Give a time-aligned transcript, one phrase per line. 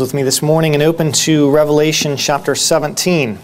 [0.00, 3.38] with me this morning and open to Revelation chapter 17.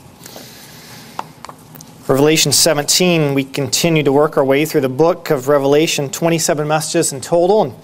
[2.08, 7.13] Revelation 17, we continue to work our way through the book of Revelation, 27 messages
[7.13, 7.63] in total.
[7.63, 7.75] And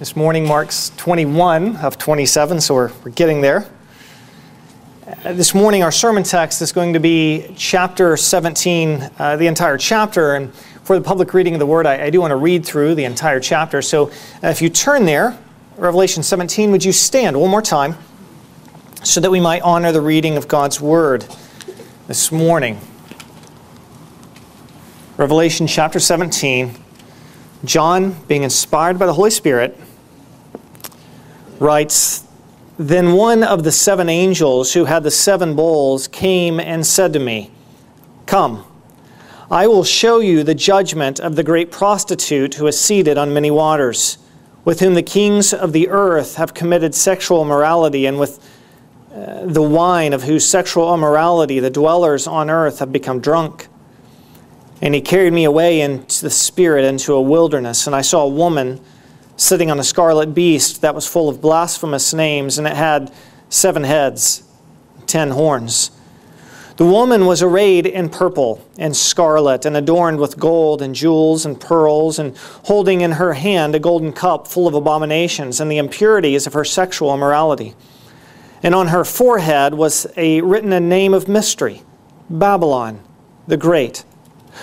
[0.00, 3.70] this morning marks 21 of 27, so we're, we're getting there.
[5.24, 9.78] Uh, this morning, our sermon text is going to be chapter 17, uh, the entire
[9.78, 10.34] chapter.
[10.34, 12.96] And for the public reading of the word, I, I do want to read through
[12.96, 13.80] the entire chapter.
[13.80, 14.08] So
[14.42, 15.38] uh, if you turn there,
[15.78, 17.96] Revelation 17, would you stand one more time
[19.02, 21.24] so that we might honor the reading of God's Word
[22.08, 22.78] this morning?
[25.16, 26.76] Revelation chapter 17,
[27.64, 29.78] John, being inspired by the Holy Spirit,
[31.58, 32.24] writes
[32.78, 37.18] Then one of the seven angels who had the seven bowls came and said to
[37.18, 37.50] me,
[38.26, 38.66] Come,
[39.50, 43.50] I will show you the judgment of the great prostitute who is seated on many
[43.50, 44.18] waters
[44.64, 48.38] with whom the kings of the earth have committed sexual immorality, and with
[49.14, 53.68] uh, the wine of whose sexual immorality the dwellers on earth have become drunk.
[54.80, 58.28] And he carried me away into the spirit into a wilderness, and I saw a
[58.28, 58.80] woman
[59.36, 63.12] sitting on a scarlet beast that was full of blasphemous names, and it had
[63.48, 64.42] seven heads,
[65.06, 65.90] ten horns.
[66.82, 71.60] The woman was arrayed in purple and scarlet and adorned with gold and jewels and
[71.60, 76.44] pearls, and holding in her hand a golden cup full of abominations and the impurities
[76.44, 77.76] of her sexual immorality.
[78.64, 81.82] And on her forehead was a, written a name of mystery
[82.28, 83.00] Babylon
[83.46, 84.04] the Great,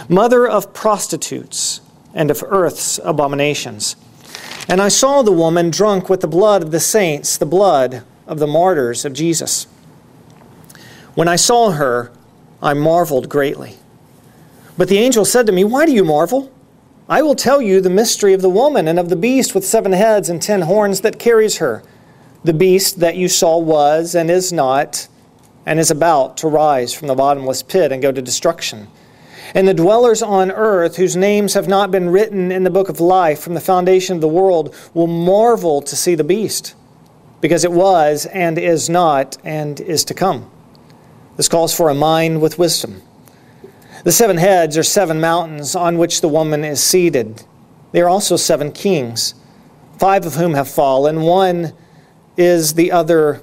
[0.10, 1.80] mother of prostitutes
[2.14, 3.96] and of earth's abominations.
[4.68, 8.40] And I saw the woman drunk with the blood of the saints, the blood of
[8.40, 9.68] the martyrs of Jesus.
[11.16, 12.12] When I saw her,
[12.62, 13.78] I marveled greatly.
[14.78, 16.52] But the angel said to me, Why do you marvel?
[17.10, 19.94] I will tell you the mystery of the woman and of the beast with seven
[19.94, 21.84] heads and ten horns that carries her.
[22.44, 25.08] The beast that you saw was and is not,
[25.66, 28.88] and is about to rise from the bottomless pit and go to destruction.
[29.56, 33.00] And the dwellers on earth, whose names have not been written in the book of
[33.00, 36.76] life from the foundation of the world, will marvel to see the beast,
[37.42, 40.50] because it was and is not and is to come.
[41.40, 43.02] This calls for a mind with wisdom.
[44.04, 47.44] The seven heads are seven mountains on which the woman is seated.
[47.94, 49.36] They are also seven kings,
[49.98, 51.22] five of whom have fallen.
[51.22, 51.72] One
[52.36, 53.36] is the other,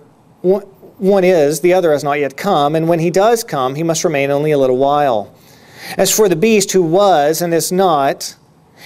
[0.42, 4.04] one is, the other has not yet come, and when he does come, he must
[4.04, 5.34] remain only a little while.
[5.96, 8.36] As for the beast who was and is not,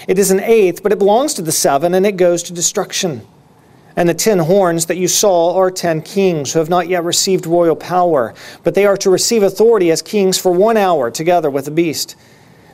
[0.07, 3.27] it is an eighth, but it belongs to the seven, and it goes to destruction.
[3.97, 7.47] And the ten horns that you saw are ten kings who have not yet received
[7.47, 11.65] royal power, but they are to receive authority as kings for one hour together with
[11.65, 12.17] the beast.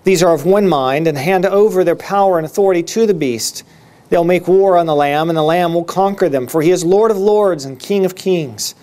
[0.05, 3.65] These are of one mind and hand over their power and authority to the beast.
[4.09, 6.85] They'll make war on the Lamb, and the Lamb will conquer them, for he is
[6.85, 8.77] Lord of lords and King of kings.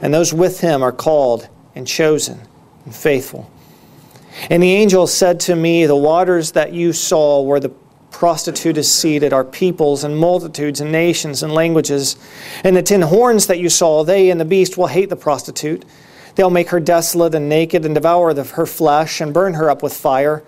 [0.00, 2.40] And those with him are called and chosen
[2.86, 3.50] and faithful.
[4.48, 7.72] And the angel said to me, The waters that you saw were the
[8.22, 12.14] prostitute is seated are peoples and multitudes and nations and languages.
[12.62, 15.84] And the ten horns that you saw, they and the beast will hate the prostitute.
[16.36, 19.82] They'll make her desolate and naked and devour the, her flesh and burn her up
[19.82, 20.44] with fire.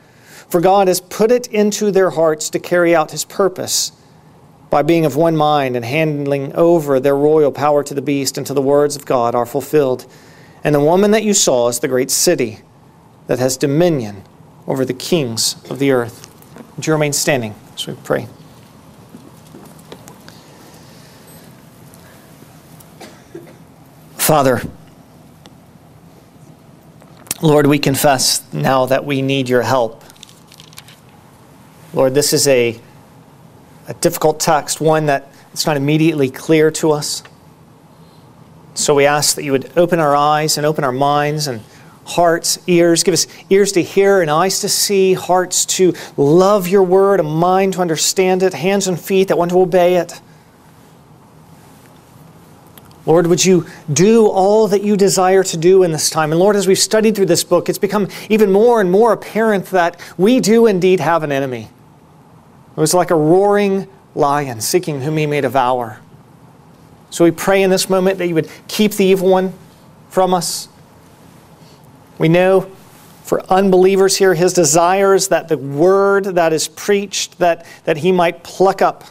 [0.48, 3.91] For God has put it into their hearts to carry out his purpose
[4.70, 8.54] by being of one mind and handing over their royal power to the beast until
[8.54, 10.06] the words of God are fulfilled.
[10.62, 12.60] And the woman that you saw is the great city
[13.26, 14.22] that has dominion
[14.68, 16.30] over the kings of the earth.
[16.76, 17.56] Would you remain standing
[17.87, 18.28] we pray?
[24.17, 24.62] Father,
[27.43, 30.03] Lord, we confess now that we need your help.
[31.93, 32.81] Lord, this is a,
[33.87, 37.22] a difficult text, one that it's not immediately clear to us.
[38.75, 41.61] So we ask that you would open our eyes and open our minds and
[42.04, 43.03] hearts, ears.
[43.03, 47.22] Give us ears to hear and eyes to see, hearts to love your word, a
[47.22, 50.20] mind to understand it, hands and feet that want to obey it.
[53.06, 56.33] Lord, would you do all that you desire to do in this time?
[56.33, 59.66] And Lord, as we've studied through this book, it's become even more and more apparent
[59.66, 61.68] that we do indeed have an enemy.
[62.77, 66.01] It was like a roaring lion seeking whom he may devour.
[67.10, 69.53] So we pray in this moment that you would keep the evil one
[70.09, 70.68] from us
[72.19, 72.71] we know
[73.25, 78.13] for unbelievers here, his desire is that the word that is preached, that, that he
[78.13, 79.05] might pluck up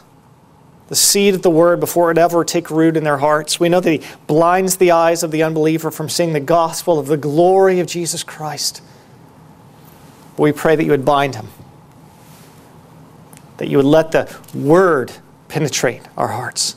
[0.88, 3.60] the seed of the word before it ever take root in their hearts.
[3.60, 7.08] We know that he blinds the eyes of the unbeliever from seeing the gospel of
[7.08, 8.84] the glory of Jesus Christ.
[10.38, 11.48] We pray that you would bind him,
[13.58, 15.12] that you would let the word
[15.48, 16.76] penetrate our hearts.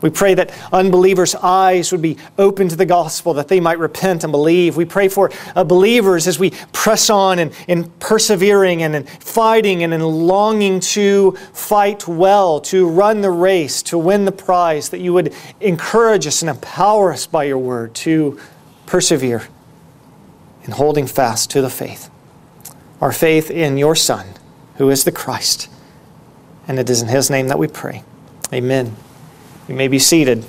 [0.00, 4.24] We pray that unbelievers' eyes would be open to the gospel, that they might repent
[4.24, 4.76] and believe.
[4.76, 9.82] We pray for uh, believers as we press on in, in persevering and in fighting
[9.82, 15.00] and in longing to fight well, to run the race, to win the prize, that
[15.00, 18.40] you would encourage us and empower us by your word to
[18.86, 19.48] persevere
[20.64, 22.10] in holding fast to the faith.
[23.00, 24.26] Our faith in your Son,
[24.76, 25.68] who is the Christ.
[26.66, 28.02] And it is in his name that we pray.
[28.52, 28.96] Amen.
[29.70, 30.44] You may be seated.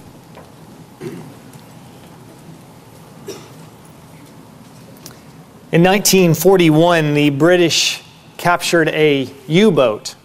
[5.72, 8.02] In 1941, the British
[8.38, 10.16] captured a U boat.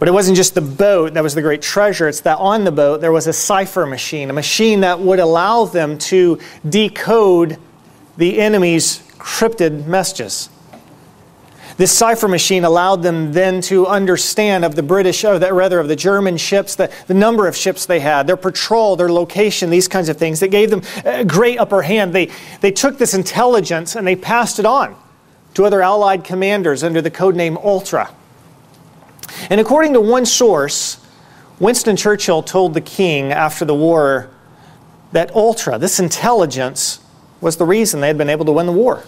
[0.00, 2.72] But it wasn't just the boat that was the great treasure, it's that on the
[2.72, 7.58] boat there was a cipher machine, a machine that would allow them to decode
[8.16, 10.48] the enemy's crypted messages.
[11.76, 15.88] This cipher machine allowed them then to understand of the British, or the, rather of
[15.88, 19.86] the German ships, the, the number of ships they had, their patrol, their location, these
[19.86, 20.40] kinds of things.
[20.40, 22.14] That gave them a great upper hand.
[22.14, 22.30] They,
[22.62, 24.96] they took this intelligence and they passed it on
[25.52, 28.10] to other Allied commanders under the code name Ultra.
[29.50, 30.98] And according to one source,
[31.58, 34.30] Winston Churchill told the king after the war
[35.12, 37.00] that Ultra, this intelligence,
[37.40, 39.04] was the reason they had been able to win the war.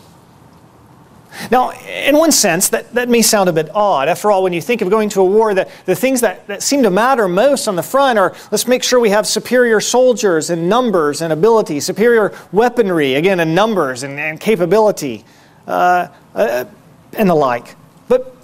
[1.51, 4.09] Now, in one sense, that, that may sound a bit odd.
[4.09, 6.63] After all, when you think of going to a war, the, the things that, that
[6.63, 10.51] seem to matter most on the front are let's make sure we have superior soldiers
[10.51, 15.25] in numbers and ability, superior weaponry, again, in numbers and, and capability,
[15.67, 16.65] uh, uh,
[17.13, 17.77] and the like.
[18.09, 18.35] But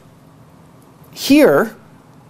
[1.13, 1.77] here,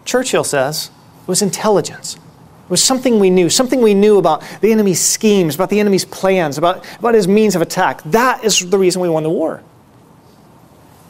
[0.05, 0.91] Churchill says,
[1.27, 2.15] was intelligence.
[2.15, 6.05] It was something we knew, something we knew about the enemy's schemes, about the enemy's
[6.05, 8.03] plans, about, about his means of attack.
[8.05, 9.63] That is the reason we won the war.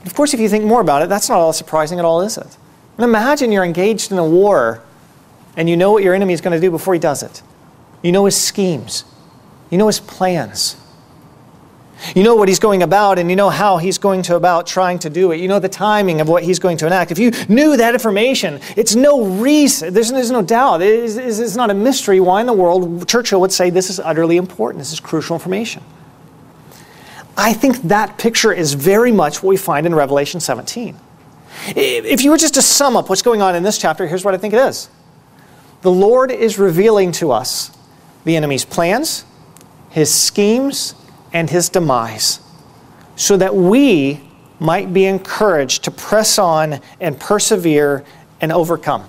[0.04, 2.36] Of course, if you think more about it, that's not all surprising at all, is
[2.36, 2.58] it?
[2.96, 4.82] And imagine you're engaged in a war
[5.56, 7.42] and you know what your enemy is going to do before he does it.
[8.02, 9.04] You know his schemes,
[9.70, 10.76] you know his plans.
[12.14, 14.98] You know what he's going about and you know how he's going to about trying
[15.00, 15.36] to do it.
[15.36, 17.12] You know the timing of what he's going to enact.
[17.12, 21.70] If you knew that information, it's no reason, there's, there's no doubt, it's, it's not
[21.70, 25.00] a mystery why in the world Churchill would say this is utterly important, this is
[25.00, 25.82] crucial information.
[27.36, 30.96] I think that picture is very much what we find in Revelation 17.
[31.68, 34.34] If you were just to sum up what's going on in this chapter, here's what
[34.34, 34.88] I think it is
[35.82, 37.70] The Lord is revealing to us
[38.24, 39.24] the enemy's plans,
[39.90, 40.94] his schemes,
[41.32, 42.40] and his demise,
[43.16, 44.20] so that we
[44.60, 48.04] might be encouraged to press on and persevere
[48.40, 49.08] and overcome.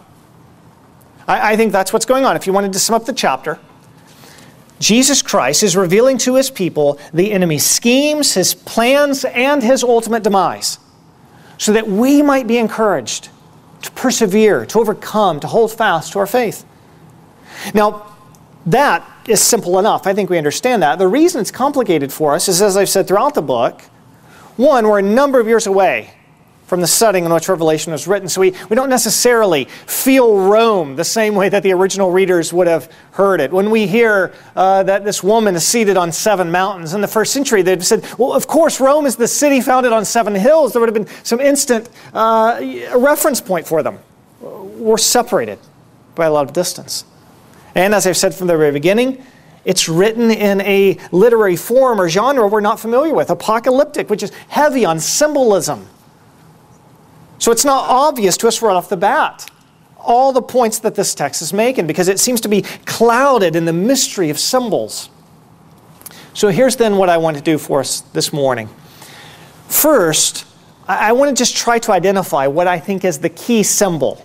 [1.27, 2.35] I, I think that's what's going on.
[2.35, 3.59] If you wanted to sum up the chapter,
[4.79, 10.23] Jesus Christ is revealing to his people the enemy's schemes, his plans, and his ultimate
[10.23, 10.79] demise,
[11.57, 13.29] so that we might be encouraged
[13.81, 16.65] to persevere, to overcome, to hold fast to our faith.
[17.73, 18.11] Now,
[18.65, 20.07] that is simple enough.
[20.07, 20.99] I think we understand that.
[20.99, 23.81] The reason it's complicated for us is, as I've said throughout the book,
[24.57, 26.13] one, we're a number of years away
[26.65, 28.27] from the setting in which Revelation was written.
[28.27, 32.67] So we, we don't necessarily feel Rome the same way that the original readers would
[32.67, 33.51] have heard it.
[33.51, 37.33] When we hear uh, that this woman is seated on seven mountains in the first
[37.33, 40.73] century, they'd said, well, of course, Rome is the city founded on seven hills.
[40.73, 42.59] There would have been some instant uh,
[42.95, 43.99] reference point for them.
[44.41, 45.59] We're separated
[46.15, 47.05] by a lot of distance.
[47.75, 49.23] And as I've said from the very beginning,
[49.65, 54.31] it's written in a literary form or genre we're not familiar with, apocalyptic, which is
[54.47, 55.87] heavy on symbolism
[57.37, 59.49] so it's not obvious to us right off the bat
[60.05, 63.65] all the points that this text is making because it seems to be clouded in
[63.65, 65.09] the mystery of symbols.
[66.33, 68.69] So here's then what I want to do for us this morning.
[69.67, 70.45] First,
[70.87, 74.23] I want to just try to identify what I think is the key symbol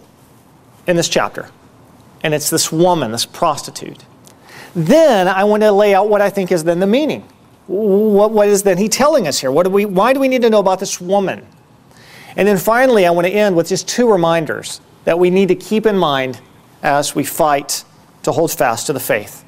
[0.86, 1.48] in this chapter.
[2.22, 4.04] And it's this woman, this prostitute.
[4.74, 7.26] Then I want to lay out what I think is then the meaning.
[7.66, 9.50] What, what is then he telling us here?
[9.50, 11.46] What do we, why do we need to know about this woman?
[12.36, 15.54] And then finally, I want to end with just two reminders that we need to
[15.54, 16.40] keep in mind
[16.82, 17.84] as we fight
[18.22, 19.44] to hold fast to the faith.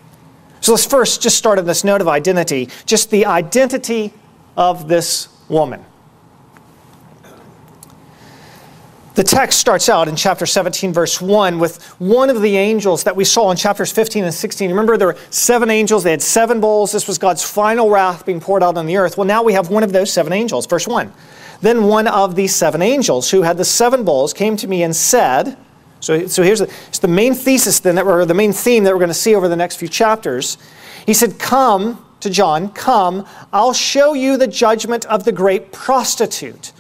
[0.61, 4.13] So let's first just start on this note of identity, just the identity
[4.57, 5.85] of this woman.
[9.15, 13.15] The text starts out in chapter 17, verse 1, with one of the angels that
[13.15, 14.71] we saw in chapters 15 and 16.
[14.71, 16.93] Remember, there were seven angels, they had seven bowls.
[16.93, 19.19] This was God's final wrath being poured out on the earth.
[19.19, 20.67] Well, now we have one of those seven angels.
[20.67, 21.13] Verse 1.
[21.63, 24.95] Then one of the seven angels who had the seven bowls came to me and
[24.95, 25.57] said,
[26.01, 28.99] so, so here's the, the main thesis then, that we're, the main theme that we're
[28.99, 30.59] going to see over the next few chapters.
[31.07, 36.73] He said, Come to John, come, I'll show you the judgment of the great prostitute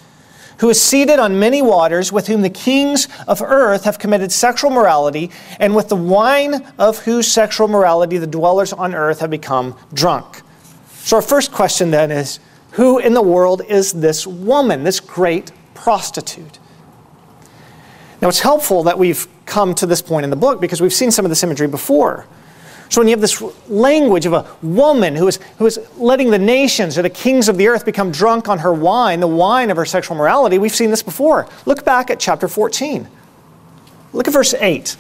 [0.58, 4.70] who is seated on many waters, with whom the kings of earth have committed sexual
[4.70, 9.76] morality, and with the wine of whose sexual morality the dwellers on earth have become
[9.92, 10.42] drunk.
[10.98, 12.38] So, our first question then is
[12.72, 16.58] who in the world is this woman, this great prostitute?
[18.20, 21.10] Now, it's helpful that we've come to this point in the book because we've seen
[21.10, 22.26] some of this imagery before.
[22.88, 26.38] So when you have this language of a woman who is, who is letting the
[26.38, 29.78] nations or the kings of the earth become drunk on her wine, the wine of
[29.78, 31.48] her sexual morality, we've seen this before.
[31.64, 33.08] Look back at chapter 14.
[34.12, 34.96] Look at verse 8.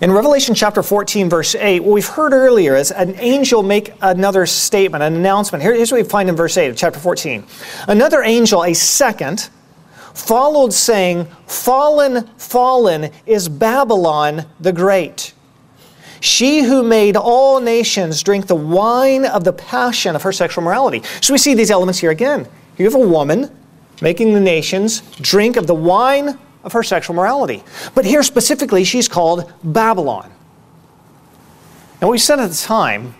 [0.00, 4.46] In Revelation chapter 14, verse 8, what we've heard earlier is an angel make another
[4.46, 5.62] statement, an announcement.
[5.62, 7.44] Here, here's what we find in verse 8 of chapter 14.
[7.88, 9.50] Another angel, a second,
[10.14, 15.34] followed saying, Fallen, fallen is Babylon the Great
[16.20, 21.02] she who made all nations drink the wine of the passion of her sexual morality.
[21.20, 22.48] So we see these elements here again.
[22.76, 23.54] You have a woman
[24.00, 26.38] making the nations drink of the wine
[26.68, 27.64] of her sexual morality.
[27.94, 30.30] But here specifically, she's called Babylon.
[32.00, 33.14] And what we said at the time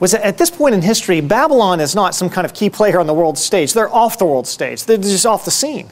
[0.00, 2.98] was that at this point in history, Babylon is not some kind of key player
[2.98, 3.74] on the world stage.
[3.74, 5.90] They're off the world stage, they're just off the scene.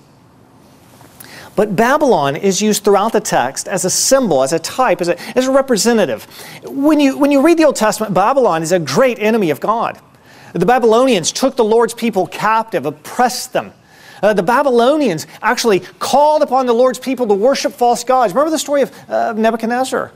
[1.55, 5.21] But Babylon is used throughout the text as a symbol, as a type, as a,
[5.37, 6.25] as a representative.
[6.65, 10.01] When you, when you read the Old Testament, Babylon is a great enemy of God.
[10.55, 13.73] The Babylonians took the Lord's people captive, oppressed them.
[14.23, 18.35] Uh, the Babylonians actually called upon the Lord's people to worship false gods.
[18.35, 20.13] Remember the story of uh, Nebuchadnezzar?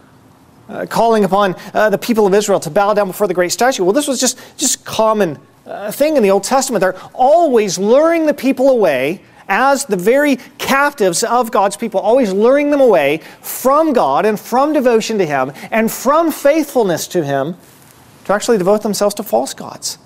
[0.66, 3.84] Uh, calling upon uh, the people of Israel to bow down before the great statue.
[3.84, 6.80] Well, this was just just common uh, thing in the Old Testament.
[6.80, 12.70] They're always luring the people away as the very captives of God's people, always luring
[12.70, 17.56] them away from God and from devotion to Him and from faithfulness to Him
[18.24, 19.98] to actually devote themselves to false gods.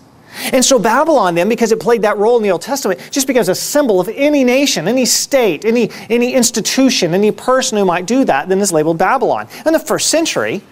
[0.52, 3.48] And so Babylon, then, because it played that role in the Old Testament, just becomes
[3.48, 8.24] a symbol of any nation, any state, any, any institution, any person who might do
[8.24, 9.48] that, then is labeled Babylon.
[9.66, 10.62] In the first century,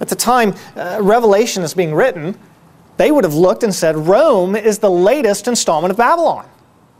[0.00, 2.38] at the time uh, Revelation is being written,
[2.96, 6.48] they would have looked and said, Rome is the latest installment of Babylon.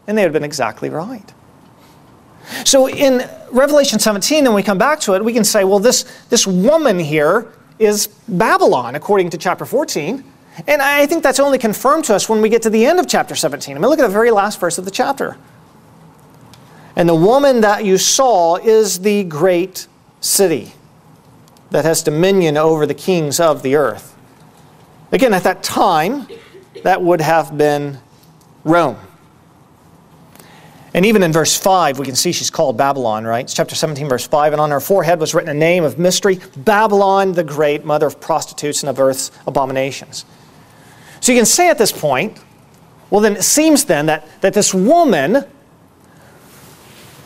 [0.07, 1.33] And they would have been exactly right.
[2.65, 6.05] So in Revelation 17, and we come back to it, we can say, well, this,
[6.29, 10.23] this woman here is Babylon, according to chapter 14.
[10.67, 13.09] And I think that's only confirmed to us when we get to the end of
[13.09, 13.77] chapter 17.
[13.77, 15.37] I mean, look at the very last verse of the chapter.
[16.97, 19.89] And the woman that you saw is the great
[20.21, 20.73] city
[21.71, 24.17] that has dominion over the kings of the earth.
[25.11, 26.29] Again, at that time,
[26.85, 27.99] that would have been
[28.63, 28.99] Rome.
[30.95, 33.45] And even in verse 5, we can see she's called Babylon, right?
[33.45, 34.53] It's chapter 17, verse 5.
[34.53, 38.21] And on her forehead was written a name of mystery Babylon the Great, mother of
[38.21, 40.25] prostitutes and of earth's abominations.
[41.25, 42.39] So you can say at this point,
[43.09, 45.47] well, then it seems then that, that this woman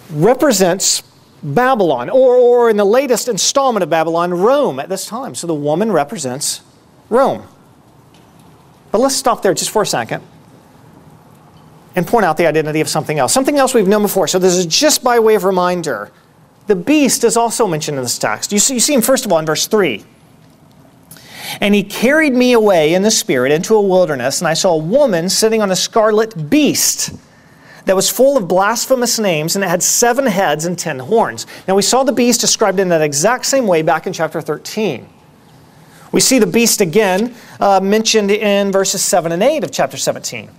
[0.09, 1.03] represents
[1.43, 5.35] Babylon, or, or in the latest installment of Babylon, Rome at this time.
[5.35, 6.61] So the woman represents
[7.09, 7.43] Rome.
[8.93, 10.23] But let's stop there just for a second
[11.97, 13.33] and point out the identity of something else.
[13.33, 14.29] Something else we've known before.
[14.29, 16.13] So this is just by way of reminder.
[16.69, 18.53] The beast is also mentioned in this text.
[18.53, 20.05] You see, you see him first of all in verse 3.
[21.61, 24.79] And he carried me away in the spirit into a wilderness, and I saw a
[24.79, 27.15] woman sitting on a scarlet beast
[27.85, 31.47] that was full of blasphemous names, and it had seven heads and ten horns.
[31.67, 35.09] Now, we saw the beast described in that exact same way back in chapter 13.
[36.13, 40.51] We see the beast again uh, mentioned in verses 7 and 8 of chapter 17.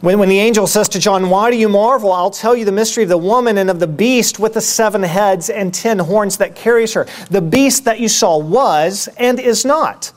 [0.00, 2.10] When, when the angel says to John, Why do you marvel?
[2.10, 5.02] I'll tell you the mystery of the woman and of the beast with the seven
[5.02, 7.06] heads and ten horns that carries her.
[7.30, 10.12] The beast that you saw was and is not,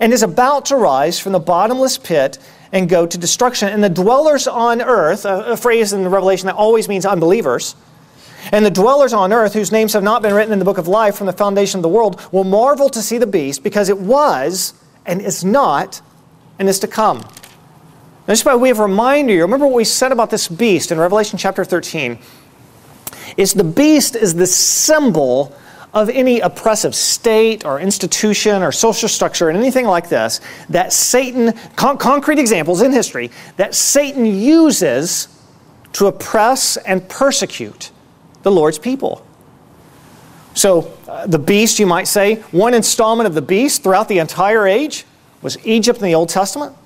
[0.00, 2.38] and is about to rise from the bottomless pit
[2.72, 3.68] and go to destruction.
[3.68, 7.76] And the dwellers on earth, a, a phrase in the Revelation that always means unbelievers,
[8.50, 10.88] and the dwellers on earth, whose names have not been written in the book of
[10.88, 13.98] life from the foundation of the world, will marvel to see the beast because it
[13.98, 14.74] was
[15.06, 16.00] and is not
[16.58, 17.24] and is to come.
[18.26, 21.38] Now, just by way of reminder, remember what we said about this beast in Revelation
[21.38, 22.18] chapter 13?
[23.36, 25.56] Is the beast is the symbol
[25.92, 31.52] of any oppressive state or institution or social structure and anything like this that Satan,
[31.76, 35.28] con- concrete examples in history, that Satan uses
[35.94, 37.90] to oppress and persecute
[38.42, 39.26] the Lord's people.
[40.54, 44.66] So, uh, the beast, you might say, one installment of the beast throughout the entire
[44.66, 45.04] age
[45.42, 46.76] was Egypt in the Old Testament.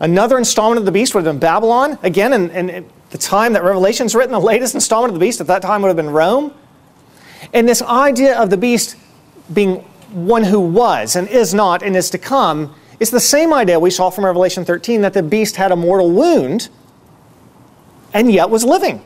[0.00, 1.98] Another installment of the beast would have been Babylon.
[2.02, 5.40] Again, in, in the time that Revelation is written, the latest installment of the beast
[5.40, 6.52] at that time would have been Rome.
[7.52, 8.96] And this idea of the beast
[9.52, 9.76] being
[10.10, 13.90] one who was and is not and is to come is the same idea we
[13.90, 16.68] saw from Revelation 13 that the beast had a mortal wound
[18.12, 19.02] and yet was living.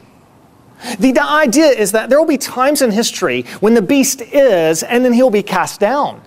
[0.99, 5.05] The idea is that there will be times in history when the beast is, and
[5.05, 6.23] then he'll be cast down.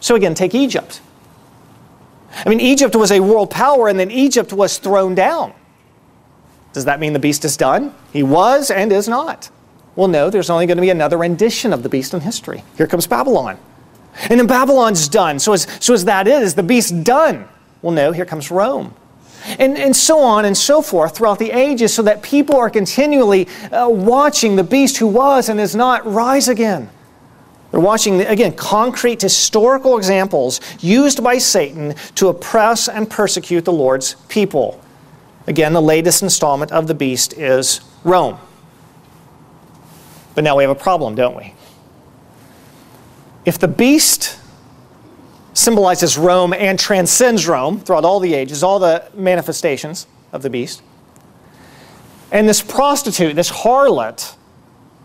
[0.00, 1.00] So, again, take Egypt.
[2.32, 5.52] I mean, Egypt was a world power, and then Egypt was thrown down.
[6.72, 7.94] Does that mean the beast is done?
[8.12, 9.50] He was and is not.
[9.96, 12.62] Well, no, there's only going to be another rendition of the beast in history.
[12.76, 13.58] Here comes Babylon.
[14.28, 15.38] And then Babylon's done.
[15.38, 17.48] So as, so as that is, the beast done?
[17.82, 18.94] Well, no, here comes Rome.
[19.58, 23.48] And, and so on and so forth throughout the ages, so that people are continually
[23.72, 26.90] uh, watching the beast who was and is not rise again.
[27.70, 34.14] They're watching, again, concrete historical examples used by Satan to oppress and persecute the Lord's
[34.28, 34.80] people.
[35.46, 38.38] Again, the latest installment of the beast is Rome.
[40.34, 41.54] But now we have a problem, don't we?
[43.44, 44.38] If the beast
[45.54, 50.82] symbolizes Rome and transcends Rome throughout all the ages, all the manifestations of the beast,
[52.32, 54.36] and this prostitute, this harlot,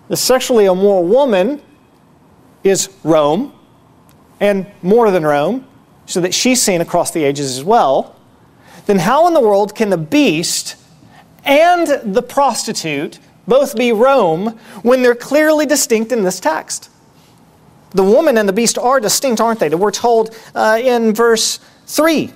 [0.09, 1.61] this sexually immoral woman
[2.65, 3.53] is Rome,
[4.41, 5.65] and more than Rome,
[6.07, 8.15] so that she's seen across the ages as well,
[8.87, 10.75] then how in the world can the beast
[11.45, 16.89] and the prostitute both be Rome when they're clearly distinct in this text?
[17.91, 19.69] The woman and the beast are distinct, aren't they?
[19.69, 22.33] That We're told uh, in verse 3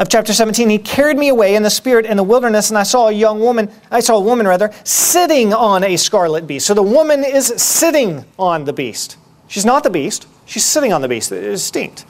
[0.00, 2.82] of chapter 17 he carried me away in the spirit in the wilderness and i
[2.82, 6.66] saw a young woman i saw a woman rather sitting on a scarlet beast.
[6.66, 9.18] So the woman is sitting on the beast.
[9.46, 10.26] She's not the beast.
[10.46, 11.30] She's sitting on the beast.
[11.30, 12.06] It's distinct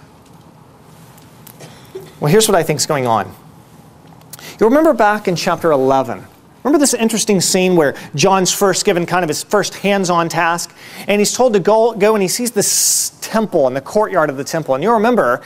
[2.20, 3.34] well here's what i think is going on.
[4.60, 6.24] You remember back in chapter 11
[6.62, 10.74] Remember this interesting scene where John's first given kind of his first hands on task,
[11.08, 14.36] and he's told to go, go and he sees this temple in the courtyard of
[14.36, 14.74] the temple.
[14.74, 15.40] And you'll remember,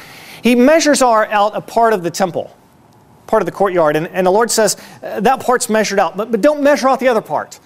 [0.44, 2.54] he measures out a part of the temple,
[3.26, 6.30] part of the courtyard, and, and the Lord says, uh, That part's measured out, but,
[6.30, 7.58] but don't measure out the other part.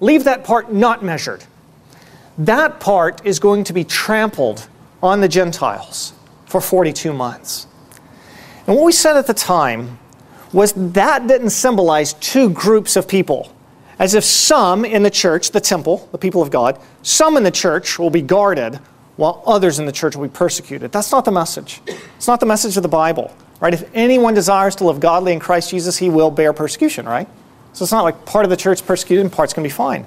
[0.00, 1.42] Leave that part not measured.
[2.36, 4.68] That part is going to be trampled
[5.02, 6.12] on the Gentiles
[6.44, 7.66] for 42 months.
[8.66, 9.98] And what we said at the time
[10.52, 13.50] was that didn't symbolize two groups of people.
[13.98, 17.50] As if some in the church, the temple, the people of God, some in the
[17.50, 18.78] church will be guarded
[19.16, 20.92] while others in the church will be persecuted.
[20.92, 21.80] That's not the message.
[22.16, 23.72] It's not the message of the Bible, right?
[23.72, 27.28] If anyone desires to live godly in Christ Jesus, he will bear persecution, right?
[27.72, 30.06] So it's not like part of the church persecuted and part's going to be fine.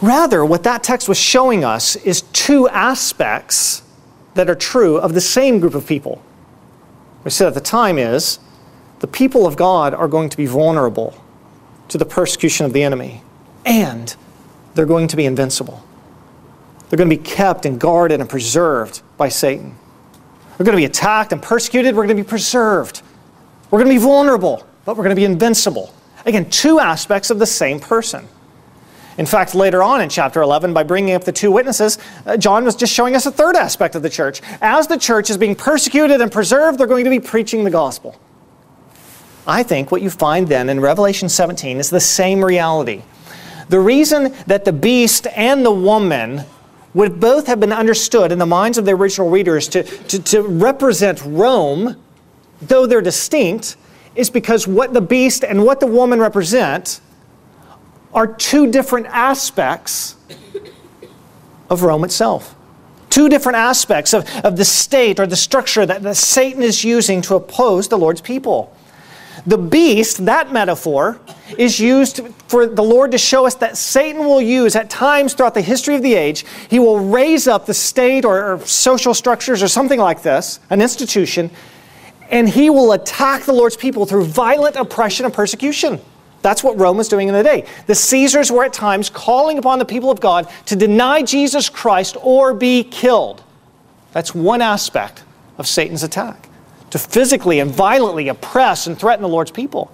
[0.00, 3.82] Rather, what that text was showing us is two aspects
[4.34, 6.22] that are true of the same group of people.
[7.22, 8.40] We said at the time is
[8.98, 11.14] the people of God are going to be vulnerable
[11.88, 13.22] to the persecution of the enemy,
[13.64, 14.14] and
[14.74, 15.84] they're going to be invincible.
[16.92, 19.74] They're going to be kept and guarded and preserved by Satan.
[20.58, 21.96] We're going to be attacked and persecuted.
[21.96, 23.00] We're going to be preserved.
[23.70, 25.94] We're going to be vulnerable, but we're going to be invincible.
[26.26, 28.28] Again, two aspects of the same person.
[29.16, 32.62] In fact, later on in chapter 11, by bringing up the two witnesses, uh, John
[32.62, 34.42] was just showing us a third aspect of the church.
[34.60, 38.20] As the church is being persecuted and preserved, they're going to be preaching the gospel.
[39.46, 43.00] I think what you find then in Revelation 17 is the same reality.
[43.70, 46.44] The reason that the beast and the woman
[46.94, 50.42] would both have been understood in the minds of the original readers to, to, to
[50.42, 51.96] represent Rome,
[52.60, 53.76] though they're distinct,
[54.14, 57.00] is because what the beast and what the woman represent
[58.12, 60.16] are two different aspects
[61.70, 62.54] of Rome itself.
[63.08, 67.22] Two different aspects of, of the state or the structure that, that Satan is using
[67.22, 68.74] to oppose the Lord's people.
[69.46, 71.18] The beast, that metaphor,
[71.58, 75.54] is used for the Lord to show us that Satan will use at times throughout
[75.54, 79.62] the history of the age, he will raise up the state or, or social structures
[79.62, 81.50] or something like this, an institution,
[82.30, 86.00] and he will attack the Lord's people through violent oppression and persecution.
[86.42, 87.66] That's what Rome was doing in the day.
[87.86, 92.16] The Caesars were at times calling upon the people of God to deny Jesus Christ
[92.20, 93.42] or be killed.
[94.12, 95.24] That's one aspect
[95.58, 96.48] of Satan's attack
[96.92, 99.90] to physically and violently oppress and threaten the Lord's people.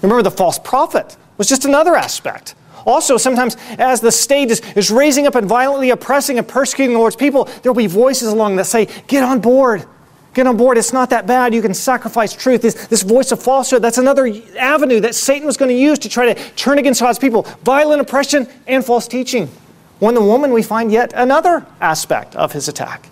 [0.00, 2.54] Remember, the false prophet was just another aspect.
[2.86, 6.98] Also, sometimes as the state is, is raising up and violently oppressing and persecuting the
[6.98, 9.84] Lord's people, there will be voices along that say, Get on board.
[10.32, 10.78] Get on board.
[10.78, 11.52] It's not that bad.
[11.52, 12.62] You can sacrifice truth.
[12.62, 16.08] This, this voice of falsehood, that's another avenue that Satan was going to use to
[16.08, 17.42] try to turn against God's people.
[17.64, 19.50] Violent oppression and false teaching.
[19.98, 23.08] When the woman, we find yet another aspect of his attack.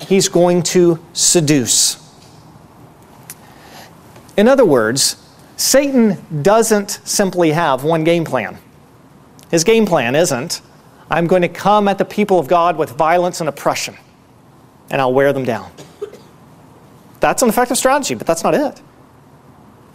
[0.00, 1.96] He's going to seduce.
[4.36, 5.16] In other words,
[5.56, 8.58] Satan doesn't simply have one game plan.
[9.50, 10.60] His game plan isn't,
[11.10, 13.96] I'm going to come at the people of God with violence and oppression,
[14.90, 15.70] and I'll wear them down.
[17.20, 18.80] That's an effective strategy, but that's not it.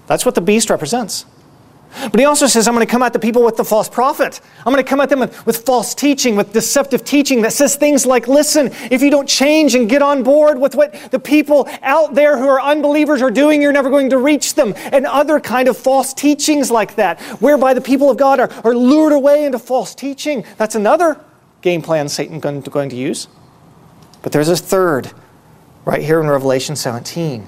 [0.07, 1.25] That's what the beast represents.
[2.01, 4.41] But he also says, I'm going to come at the people with the false prophet.
[4.59, 7.75] I'm going to come at them with, with, false teaching, with deceptive teaching that says
[7.75, 11.67] things like, listen, if you don't change and get on board with what the people
[11.81, 14.73] out there who are unbelievers are doing, you're never going to reach them.
[14.91, 18.75] And other kind of false teachings like that, whereby the people of God are, are
[18.75, 20.45] lured away into false teaching.
[20.57, 21.19] That's another
[21.61, 23.27] game plan Satan going, going to use.
[24.21, 25.11] But there's a third
[25.85, 27.47] right here in Revelation 17.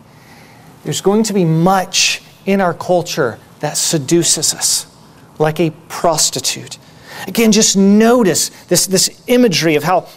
[0.84, 4.86] There's going to be much in our culture that seduces us,
[5.40, 6.78] like a prostitute.
[7.26, 10.08] Again, just notice this, this imagery of how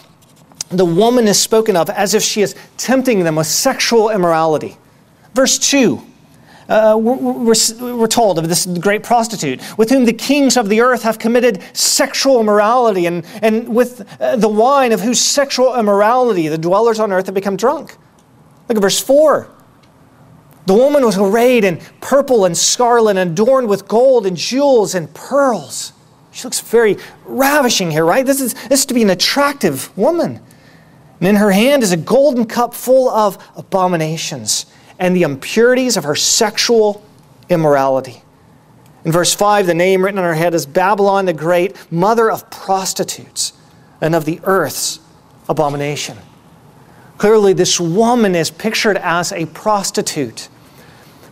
[0.69, 4.77] the woman is spoken of as if she is tempting them with sexual immorality.
[5.33, 5.99] Verse 2.
[6.67, 7.55] Uh, we're,
[7.95, 11.63] we're, told of this great prostitute with whom the kings of the earth have committed
[11.73, 17.11] sexual immorality, and, and with uh, the wine of whose sexual immorality the dwellers on
[17.11, 17.97] earth have become drunk.
[18.67, 19.49] Look at verse 4.
[20.69, 25.11] The woman was arrayed in purple and scarlet and adorned with gold and jewels and
[25.15, 25.93] pearls.
[26.29, 28.23] She looks very ravishing here, right?
[28.23, 30.39] This is, this is to be an attractive woman.
[31.19, 34.67] And in her hand is a golden cup full of abominations
[34.99, 37.03] and the impurities of her sexual
[37.49, 38.21] immorality.
[39.05, 42.47] In verse 5, the name written on her head is Babylon the Great, mother of
[42.51, 43.53] prostitutes
[44.01, 44.99] and of the earth's
[45.49, 46.19] abomination.
[47.17, 50.47] Clearly, this woman is pictured as a prostitute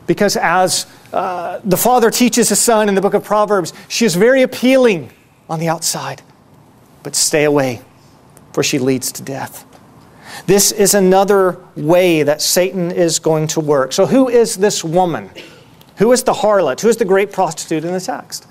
[0.08, 4.16] because as uh, the father teaches his son in the book of Proverbs, she is
[4.16, 5.12] very appealing
[5.50, 6.22] on the outside,
[7.04, 7.82] but stay away,
[8.54, 9.66] for she leads to death.
[10.46, 13.92] This is another way that Satan is going to work.
[13.92, 15.30] So, who is this woman?
[15.98, 16.82] Who is the harlot?
[16.82, 18.48] Who is the great prostitute in the text?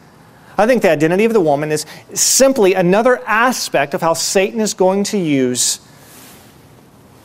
[0.58, 4.74] I think the identity of the woman is simply another aspect of how Satan is
[4.74, 5.80] going to use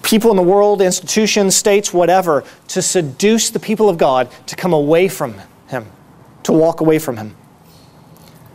[0.04, 4.74] people in the world, institutions, states, whatever, to seduce the people of God to come
[4.74, 5.36] away from
[5.68, 5.86] Him,
[6.44, 7.36] to walk away from Him.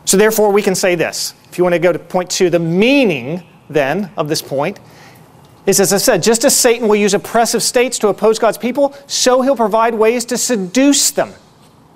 [0.05, 1.35] So, therefore, we can say this.
[1.49, 4.79] If you want to go to point two, the meaning then of this point
[5.67, 8.95] is, as I said, just as Satan will use oppressive states to oppose God's people,
[9.07, 11.33] so he'll provide ways to seduce them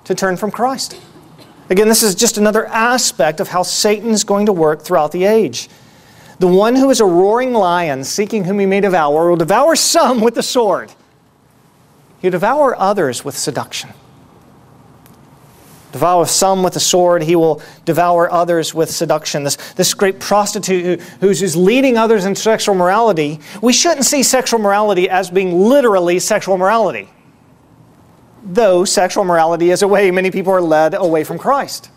[0.03, 0.99] to turn from Christ.
[1.69, 5.23] Again, this is just another aspect of how Satan is going to work throughout the
[5.23, 5.69] age.
[6.41, 10.21] The one who is a roaring lion, seeking whom he may devour, will devour some
[10.21, 10.91] with the sword.
[12.19, 13.91] He'll devour others with seduction.
[15.91, 19.43] Devour some with the sword, he will devour others with seduction.
[19.43, 24.23] This, this great prostitute who, who's, who's leading others into sexual morality, we shouldn't see
[24.23, 27.07] sexual morality as being literally sexual morality.
[28.43, 31.90] Though sexual morality is a way many people are led away from Christ.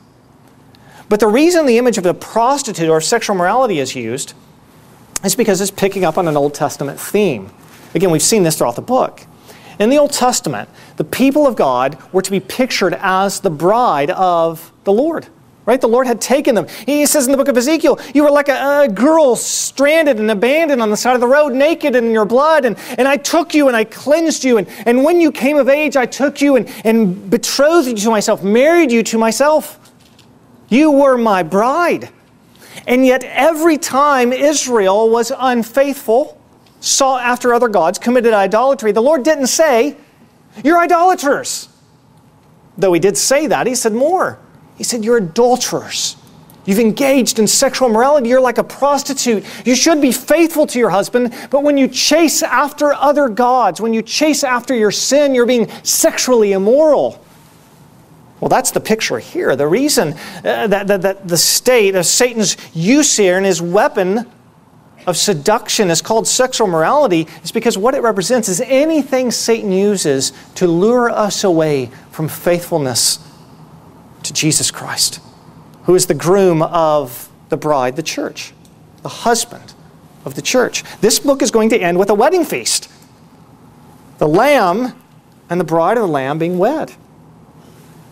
[1.09, 4.35] But the reason the image of the prostitute or sexual morality is used
[5.25, 7.51] is because it's picking up on an Old Testament theme.
[7.95, 9.27] Again, we've seen this throughout the book.
[9.79, 14.11] In the Old Testament, the people of God were to be pictured as the bride
[14.11, 15.27] of the Lord.
[15.67, 15.81] Right?
[15.81, 16.67] The Lord had taken them.
[16.85, 20.31] He says in the book of Ezekiel, You were like a, a, girl stranded and
[20.31, 22.67] abandoned on the side of the road, naked in your blood.
[22.67, 24.59] And, and I took you and I cleansed you.
[24.59, 28.11] And, and when you came of age, I took you and, and betrothed you to
[28.11, 29.79] myself, married you to myself.
[30.69, 32.11] You were my bride.
[32.87, 36.41] And yet, every time Israel was unfaithful,
[36.81, 39.97] sought after other gods, committed idolatry, the Lord didn't say,
[40.63, 41.69] You're idolaters.
[42.77, 44.39] Though He did say that, He said more.
[44.77, 46.17] He said, You're adulterers.
[46.67, 48.29] You've engaged in sexual morality.
[48.31, 49.45] You're like a prostitute.
[49.67, 53.93] You should be faithful to your husband, but when you chase after other gods, when
[53.93, 57.23] you chase after your sin, you're being sexually immoral.
[58.41, 59.57] Well, that's the picture here.
[59.57, 64.31] The reason uh, that, that, that the state of Satan's use here and his weapon
[65.07, 70.33] of seduction is called sexual morality is because what it represents is anything Satan uses
[70.57, 73.19] to lure us away from faithfulness
[74.23, 75.21] to Jesus Christ,
[75.85, 78.53] who is the groom of the bride, the church,
[79.03, 79.75] the husband
[80.25, 80.83] of the church.
[81.01, 82.91] This book is going to end with a wedding feast.
[84.19, 84.95] The lamb
[85.51, 86.95] and the bride of the lamb being wed.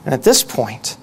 [0.05, 0.97] And at this point,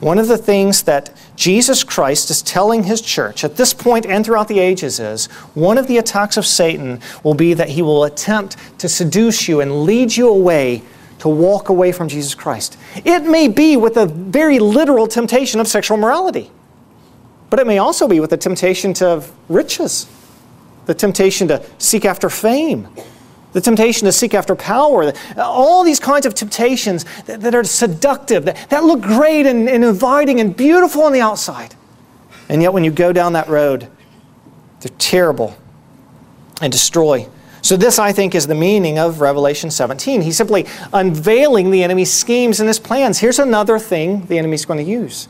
[0.00, 4.24] one of the things that Jesus Christ is telling his church at this point and
[4.24, 8.04] throughout the ages is one of the attacks of Satan will be that he will
[8.04, 10.82] attempt to seduce you and lead you away
[11.20, 12.76] to walk away from Jesus Christ.
[12.96, 16.50] It may be with a very literal temptation of sexual morality,
[17.48, 20.06] but it may also be with the temptation to riches,
[20.84, 22.88] the temptation to seek after fame,
[23.54, 28.44] the temptation to seek after power, all these kinds of temptations that, that are seductive,
[28.44, 31.74] that, that look great and, and inviting and beautiful on the outside.
[32.48, 33.88] And yet, when you go down that road,
[34.80, 35.56] they're terrible
[36.60, 37.28] and destroy.
[37.62, 40.20] So, this, I think, is the meaning of Revelation 17.
[40.20, 43.20] He's simply unveiling the enemy's schemes and his plans.
[43.20, 45.28] Here's another thing the enemy's going to use.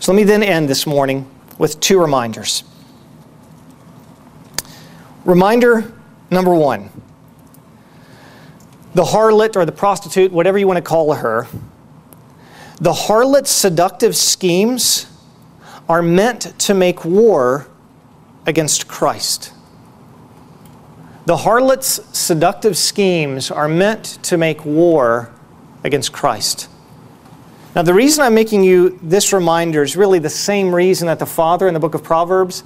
[0.00, 2.62] So, let me then end this morning with two reminders.
[5.24, 5.92] Reminder
[6.30, 6.90] number one
[8.98, 11.46] the harlot or the prostitute, whatever you want to call her,
[12.80, 15.06] the harlot's seductive schemes
[15.88, 17.68] are meant to make war
[18.44, 19.52] against Christ.
[21.26, 25.32] The harlot's seductive schemes are meant to make war
[25.84, 26.68] against Christ.
[27.76, 31.26] Now, the reason I'm making you this reminder is really the same reason that the
[31.26, 32.64] father in the book of Proverbs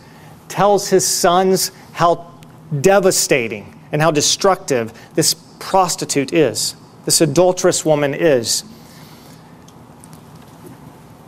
[0.48, 2.32] tells his sons how
[2.80, 8.64] devastating and how destructive this prostitute is, this adulterous woman is.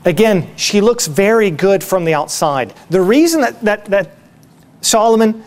[0.04, 2.74] Again, she looks very good from the outside.
[2.90, 4.10] The reason that, that, that
[4.82, 5.42] Solomon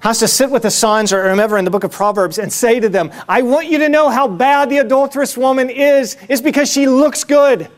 [0.00, 2.80] has to sit with the sons, or remember in the book of Proverbs, and say
[2.80, 6.70] to them, I want you to know how bad the adulterous woman is, is because
[6.70, 7.70] she looks good.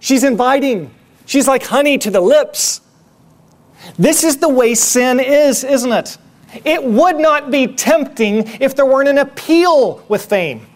[0.00, 0.92] She's inviting.
[1.24, 2.82] She's like honey to the lips.
[3.96, 6.18] This is the way sin is, isn't it?
[6.64, 10.66] It would not be tempting if there weren't an appeal with fame.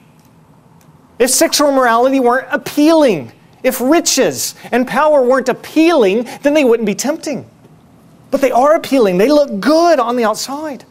[1.18, 3.32] If sexual morality weren't appealing,
[3.62, 7.48] if riches and power weren't appealing, then they wouldn't be tempting.
[8.30, 10.84] But they are appealing, they look good on the outside.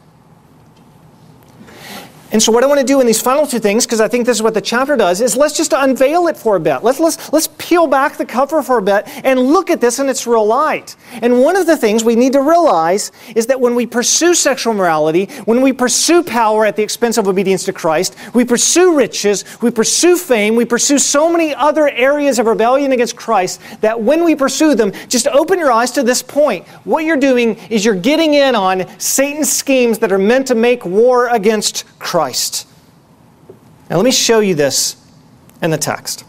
[2.33, 4.25] And so, what I want to do in these final two things, because I think
[4.25, 6.83] this is what the chapter does, is let's just unveil it for a bit.
[6.83, 10.09] Let's, let's, let's peel back the cover for a bit and look at this in
[10.09, 10.95] its real light.
[11.21, 14.73] And one of the things we need to realize is that when we pursue sexual
[14.73, 19.45] morality, when we pursue power at the expense of obedience to Christ, we pursue riches,
[19.61, 24.23] we pursue fame, we pursue so many other areas of rebellion against Christ that when
[24.23, 26.67] we pursue them, just open your eyes to this point.
[26.83, 30.83] What you're doing is you're getting in on Satan's schemes that are meant to make
[30.83, 32.22] war against Christ.
[32.23, 32.65] Christ.
[33.89, 34.95] Now, let me show you this
[35.61, 36.23] in the text.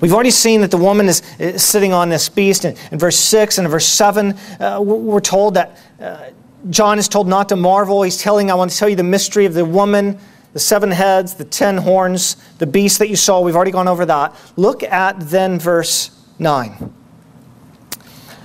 [0.00, 1.24] We've already seen that the woman is,
[1.56, 2.64] sitting on this beast.
[2.64, 6.26] In, in, verse 6 and in verse 7, uh, we're told that uh,
[6.70, 8.02] John is told not to marvel.
[8.02, 10.20] He's telling, I want to tell you the mystery of the woman,
[10.52, 13.40] the seven heads, the ten horns, the beast that you saw.
[13.40, 14.36] We've already gone over that.
[14.54, 16.94] Look at then verse 9.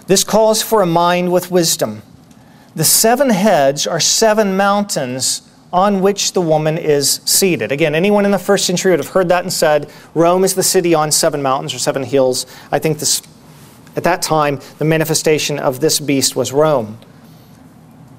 [0.08, 2.01] This calls for a mind with wisdom.
[2.73, 7.71] The seven heads are seven mountains on which the woman is seated.
[7.71, 10.63] Again, anyone in the first century would have heard that and said, Rome is the
[10.63, 12.45] city on seven mountains or seven hills.
[12.71, 13.21] I think this,
[13.95, 16.99] at that time, the manifestation of this beast was Rome.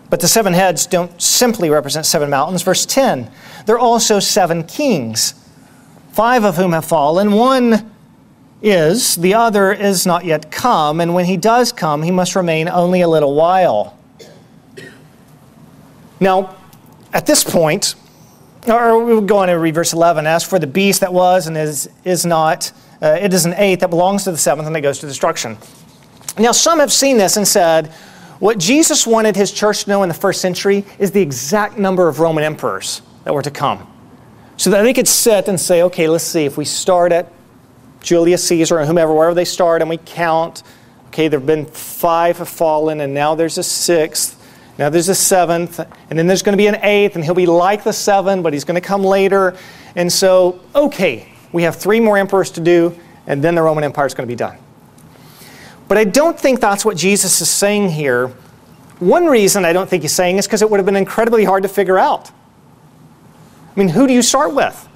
[0.08, 2.62] But the seven heads don't simply represent seven mountains.
[2.62, 3.30] Verse 10
[3.66, 5.34] they're also seven kings,
[6.12, 7.32] five of whom have fallen.
[7.32, 7.92] One
[8.60, 12.68] is, the other is not yet come, and when he does come, he must remain
[12.68, 13.98] only a little while.
[16.20, 16.56] Now,
[17.12, 17.94] at this point,
[18.66, 20.26] or we'll go on and read verse 11.
[20.26, 23.80] As for the beast that was and is, is not, uh, it is an eighth
[23.80, 25.56] that belongs to the seventh and it goes to destruction.
[26.38, 27.88] Now, some have seen this and said,
[28.38, 32.08] what Jesus wanted his church to know in the first century is the exact number
[32.08, 33.86] of Roman emperors that were to come.
[34.56, 37.32] So that they could sit and say, okay, let's see, if we start at
[38.00, 40.62] Julius Caesar or whomever, wherever they start, and we count,
[41.08, 44.38] okay, there have been five have fallen, and now there's a sixth.
[44.78, 47.46] Now there's a seventh, and then there's going to be an eighth, and he'll be
[47.46, 49.56] like the seven, but he's going to come later.
[49.96, 54.06] And so, okay, we have three more emperors to do, and then the Roman Empire
[54.06, 54.56] is going to be done.
[55.88, 58.28] But I don't think that's what Jesus is saying here.
[58.98, 61.64] One reason I don't think he's saying is because it would have been incredibly hard
[61.64, 62.30] to figure out.
[62.30, 64.88] I mean, who do you start with?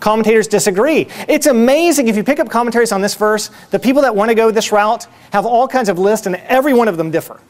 [0.00, 1.08] Commentators disagree.
[1.28, 4.34] It's amazing if you pick up commentaries on this verse, the people that want to
[4.34, 7.40] go this route have all kinds of lists, and every one of them differ.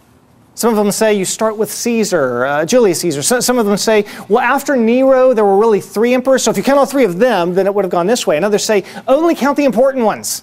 [0.56, 3.22] Some of them say you start with Caesar, uh, Julius Caesar.
[3.22, 6.44] So, some of them say, well, after Nero, there were really three emperors.
[6.44, 8.36] So if you count all three of them, then it would have gone this way.
[8.36, 10.42] And others say, only count the important ones.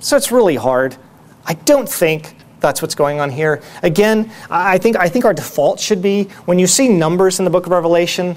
[0.00, 0.96] So it's really hard.
[1.44, 3.62] I don't think that's what's going on here.
[3.84, 7.50] Again, I think, I think our default should be when you see numbers in the
[7.50, 8.36] book of Revelation,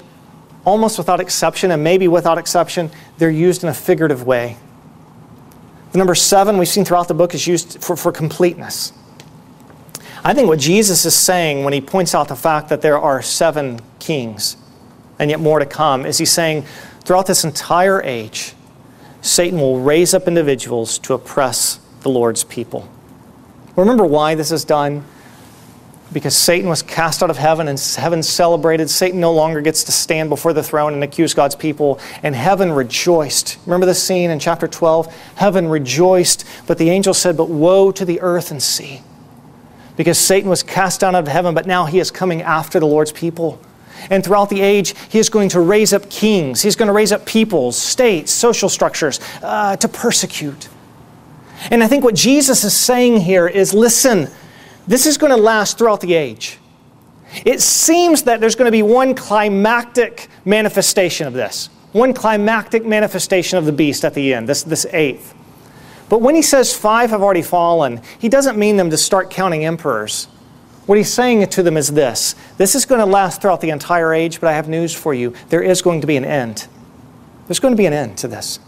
[0.64, 4.56] almost without exception, and maybe without exception, they're used in a figurative way.
[5.90, 8.92] The number seven we've seen throughout the book is used for, for completeness.
[10.22, 13.22] I think what Jesus is saying when he points out the fact that there are
[13.22, 14.56] seven kings
[15.18, 16.64] and yet more to come is he's saying
[17.04, 18.54] throughout this entire age,
[19.22, 22.88] Satan will raise up individuals to oppress the Lord's people.
[23.76, 25.04] Remember why this is done?
[26.12, 28.90] Because Satan was cast out of heaven and heaven celebrated.
[28.90, 32.72] Satan no longer gets to stand before the throne and accuse God's people, and heaven
[32.72, 33.58] rejoiced.
[33.64, 35.14] Remember the scene in chapter 12?
[35.36, 39.02] Heaven rejoiced, but the angel said, But woe to the earth and sea
[40.00, 42.86] because Satan was cast down out of heaven, but now he is coming after the
[42.86, 43.60] Lord's people.
[44.08, 46.62] And throughout the age, he is going to raise up kings.
[46.62, 50.70] He's going to raise up peoples, states, social structures uh, to persecute.
[51.70, 54.30] And I think what Jesus is saying here is listen,
[54.88, 56.56] this is going to last throughout the age.
[57.44, 63.58] It seems that there's going to be one climactic manifestation of this, one climactic manifestation
[63.58, 65.34] of the beast at the end, this, this eighth.
[66.10, 69.64] But when he says five have already fallen, he doesn't mean them to start counting
[69.64, 70.26] emperors.
[70.86, 74.12] What he's saying to them is this this is going to last throughout the entire
[74.12, 75.32] age, but I have news for you.
[75.48, 76.66] There is going to be an end.
[77.46, 78.58] There's going to be an end to this.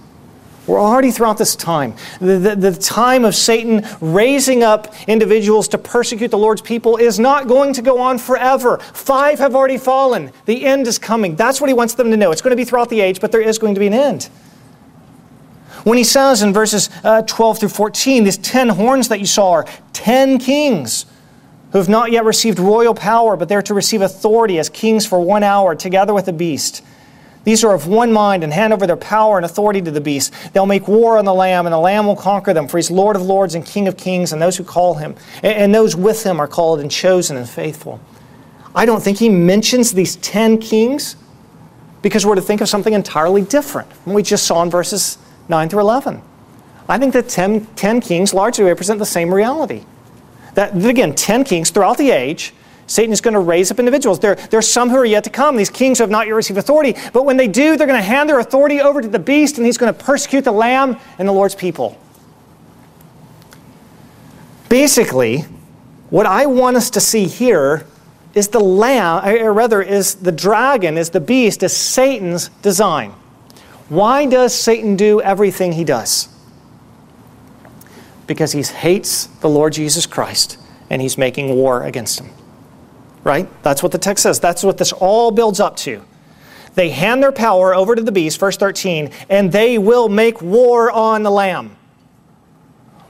[0.69, 1.97] We're already throughout this time.
[2.21, 7.19] The, the, the, time of Satan raising up individuals to persecute the Lord's people is
[7.19, 8.79] not going to go on forever.
[8.79, 10.31] Five have already fallen.
[10.47, 11.35] The end is coming.
[11.35, 12.31] That's what he wants them to know.
[12.31, 14.29] It's going to be throughout the age, but there is going to be an end.
[15.85, 19.53] When he says in verses uh, 12 through 14, these ten horns that you saw
[19.53, 21.07] are ten kings
[21.73, 25.21] who have not yet received royal power, but they're to receive authority as kings for
[25.21, 26.85] one hour together with the beast.
[27.45, 30.33] These are of one mind and hand over their power and authority to the beast.
[30.53, 33.17] They'll make war on the Lamb, and the Lamb will conquer them, for he's Lord
[33.17, 36.39] of lords and King of kings, and those who call him, and those with him
[36.39, 38.01] are called and chosen and faithful.
[38.75, 41.17] I don't think he mentions these ten kings
[42.01, 45.19] because we're to think of something entirely different from we just saw in verses
[45.49, 46.23] 9 through 11.
[46.89, 49.85] I think that 10, 10 kings largely represent the same reality.
[50.55, 52.53] That, again, 10 kings throughout the age
[52.87, 54.21] Satan is going to raise up individuals.
[54.21, 55.57] There, there are some who are yet to come.
[55.57, 56.95] These kings who have not yet received authority.
[57.15, 59.65] But when they do, they're going to hand their authority over to the beast, and
[59.65, 61.99] he's going to persecute the Lamb and the Lord's people.
[64.69, 65.41] Basically,
[66.11, 67.87] what I want us to see here
[68.35, 73.15] is the lamb, or rather, is the dragon, is the beast, is Satan's design.
[73.89, 76.29] Why does Satan do everything he does?
[78.27, 82.31] Because he hates the Lord Jesus Christ and he's making war against him
[83.25, 83.49] right?
[83.63, 84.41] That's what the text says.
[84.41, 86.03] That's what this all builds up to.
[86.75, 90.91] They hand their power over to the beast, verse 13, and they will make war
[90.91, 91.77] on the Lamb.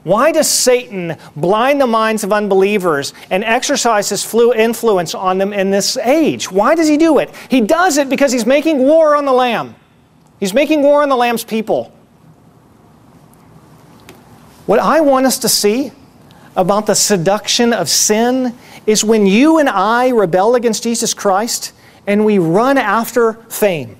[0.03, 5.53] Why does Satan blind the minds of unbelievers and exercise his flu influence on them
[5.53, 6.51] in this age?
[6.51, 7.33] Why does he do it?
[7.47, 9.75] He does it because he's making war on the Lamb.
[10.39, 11.91] He's making war on the Lamb's people.
[14.65, 15.91] What I want us to see
[16.55, 21.73] about the seduction of sin is when you and I rebel against Jesus Christ
[22.07, 23.97] and we run after fame.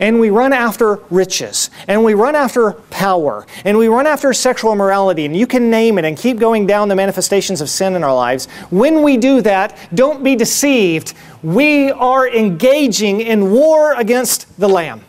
[0.00, 4.72] And we run after riches, and we run after power, and we run after sexual
[4.72, 8.02] immorality, and you can name it and keep going down the manifestations of sin in
[8.02, 8.46] our lives.
[8.70, 11.14] When we do that, don't be deceived.
[11.44, 15.00] We are engaging in war against the Lamb.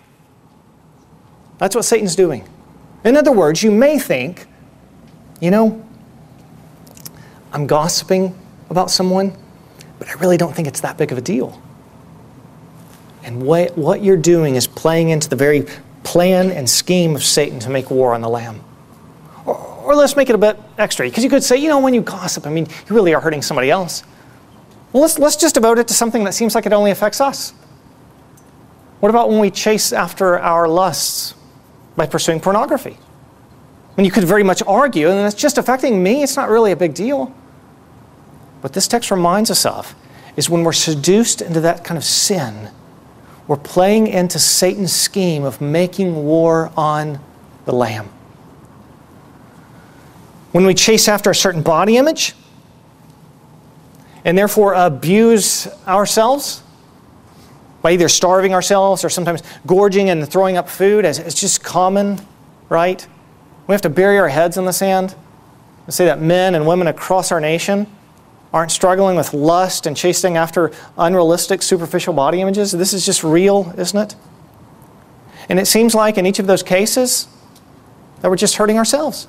[1.58, 2.48] That's what Satan's doing.
[3.04, 4.48] In other words, you may think,
[5.40, 5.86] you know,
[7.54, 8.38] I'm gossiping
[8.70, 9.36] about someone,
[10.00, 11.62] but I really don't think it's that big of a deal.
[13.24, 15.66] And what, what you're doing is playing into the very
[16.04, 18.62] plan and scheme of Satan to make war on the Lamb.
[19.46, 21.94] Or, or let's make it a bit extra, because you could say, you know, when
[21.94, 24.04] you gossip, I mean, you really are hurting somebody else.
[24.92, 27.52] Well, let's, let's just devote it to something that seems like it only affects us.
[29.00, 31.36] What about when we chase after our lusts
[31.96, 32.98] by pursuing pornography?
[33.98, 36.76] Mean, you could very much argue, and it's just affecting me, it's not really a
[36.76, 37.34] big deal.
[38.62, 39.96] What this text reminds us of
[40.36, 42.70] is when we're seduced into that kind of sin,
[43.48, 47.20] we're playing into Satan's scheme of making war on
[47.66, 48.10] the Lamb.
[50.52, 52.34] When we chase after a certain body image
[54.26, 56.64] and therefore abuse ourselves
[57.86, 62.20] by either starving ourselves or sometimes gorging and throwing up food, as it's just common,
[62.68, 63.08] right?
[63.68, 65.14] We have to bury our heads in the sand.
[65.86, 67.86] and say that men and women across our nation
[68.52, 72.72] aren't struggling with lust and chasing after unrealistic, superficial body images.
[72.72, 74.16] This is just real, isn't it?
[75.48, 77.28] And it seems like in each of those cases
[78.22, 79.28] that we're just hurting ourselves.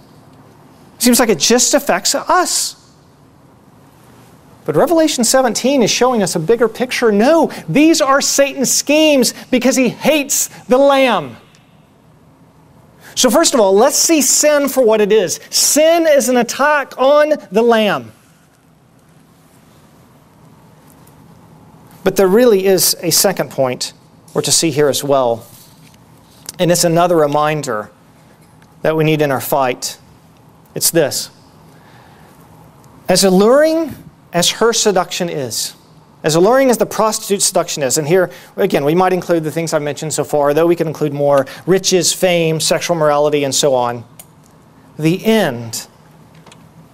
[0.97, 2.86] It seems like it just affects us.
[4.67, 7.13] But Revelation 17 is showing us a bigger picture.
[7.13, 11.37] No, these are Satan's schemes because he hates the Lamb.
[13.15, 15.39] So, first of all, let's see sin for what it is.
[15.51, 18.11] Sin is an attack on the Lamb.
[22.03, 23.93] But there really is a second point
[24.35, 25.47] we're to see here as well.
[26.59, 27.91] And it's another reminder
[28.83, 29.99] that we need in our fight.
[30.75, 31.31] It's this
[33.09, 33.95] As alluring
[34.37, 35.75] as her seduction is,
[36.23, 39.73] as alluring as the prostitute's seduction is, and here, again, we might include the things
[39.73, 43.75] I've mentioned so far, though we can include more riches, fame, sexual morality, and so
[43.75, 44.05] on.
[44.99, 45.87] The end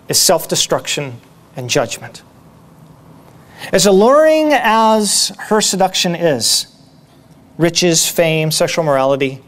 [0.09, 1.21] is self destruction
[1.57, 2.23] and judgment.
[3.73, 6.69] As alluring as her seduction is
[7.59, 9.43] riches, fame, sexual morality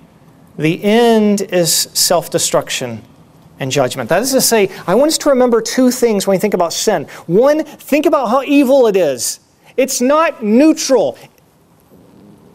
[0.56, 3.02] the end is self destruction
[3.64, 4.08] and judgment.
[4.10, 6.72] That is to say, I want us to remember two things when we think about
[6.72, 7.06] sin.
[7.26, 9.40] One, think about how evil it is.
[9.76, 11.18] It's not neutral.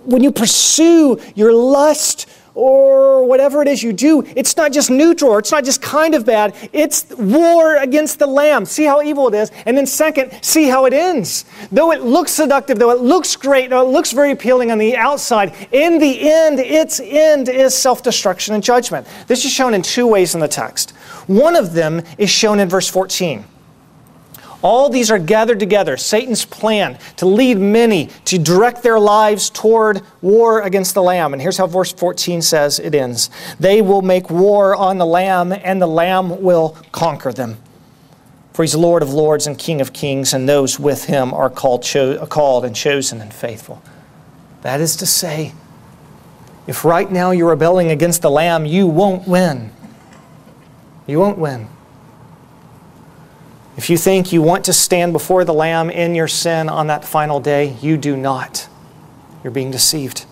[0.06, 5.32] When you pursue your lust or whatever it is you do, it's not just neutral
[5.32, 6.56] or it's not just kind of bad.
[6.74, 8.66] It's war against the Lamb.
[8.66, 9.52] See how evil it is.
[9.66, 11.46] And then, second, see how it ends.
[11.72, 14.96] Though it looks seductive, though it looks great, though it looks very appealing on the
[14.96, 19.08] outside, in the end, its end is self destruction and judgment.
[19.28, 20.94] This is shown in two ways in the text.
[21.30, 23.46] One of them is shown in verse 14.
[24.64, 25.96] All these are gathered together.
[25.96, 31.34] Satan's plan to lead many to direct their lives toward war against the Lamb.
[31.34, 35.52] And here's how verse 14 says it ends They will make war on the Lamb,
[35.52, 37.58] and the Lamb will conquer them.
[38.54, 41.84] For he's Lord of lords and King of kings, and those with him are called,
[41.84, 43.84] cho- called and chosen and faithful.
[44.64, 45.54] That is to say,
[46.66, 49.74] if right now you're rebelling against the Lamb, you won't win.
[51.10, 51.68] You won't win.
[53.78, 57.04] If you think you want to stand before the Lamb in your sin on that
[57.04, 58.68] final day, you do not.
[59.44, 60.26] You're being deceived.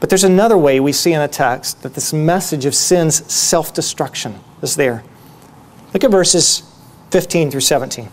[0.00, 3.72] But there's another way we see in the text that this message of sin's self
[3.74, 5.04] destruction is there.
[5.92, 6.62] Look at verses
[7.10, 8.08] 15 through 17.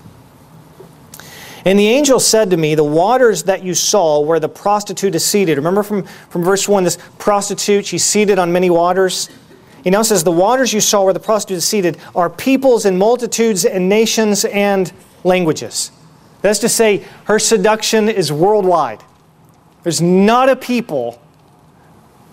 [1.65, 5.25] And the angel said to me, The waters that you saw where the prostitute is
[5.25, 5.57] seated.
[5.57, 9.29] Remember from, from verse 1, this prostitute, she's seated on many waters.
[9.83, 12.97] He now says, The waters you saw where the prostitute is seated are peoples and
[12.97, 14.91] multitudes and nations and
[15.23, 15.91] languages.
[16.41, 19.03] That's to say, her seduction is worldwide.
[19.83, 21.21] There's not a people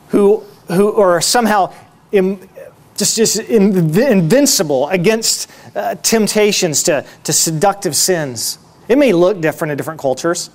[0.08, 1.72] who, who are somehow
[2.12, 2.48] Im,
[2.96, 8.58] just, just invincible against uh, temptations to, to seductive sins.
[8.88, 10.50] It may look different in different cultures.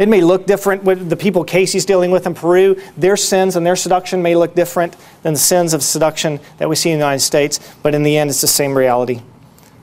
[0.00, 2.80] It may look different with the people Casey's dealing with in Peru.
[2.96, 6.74] Their sins and their seduction may look different than the sins of seduction that we
[6.74, 9.20] see in the United States, but in the end, it's the same reality.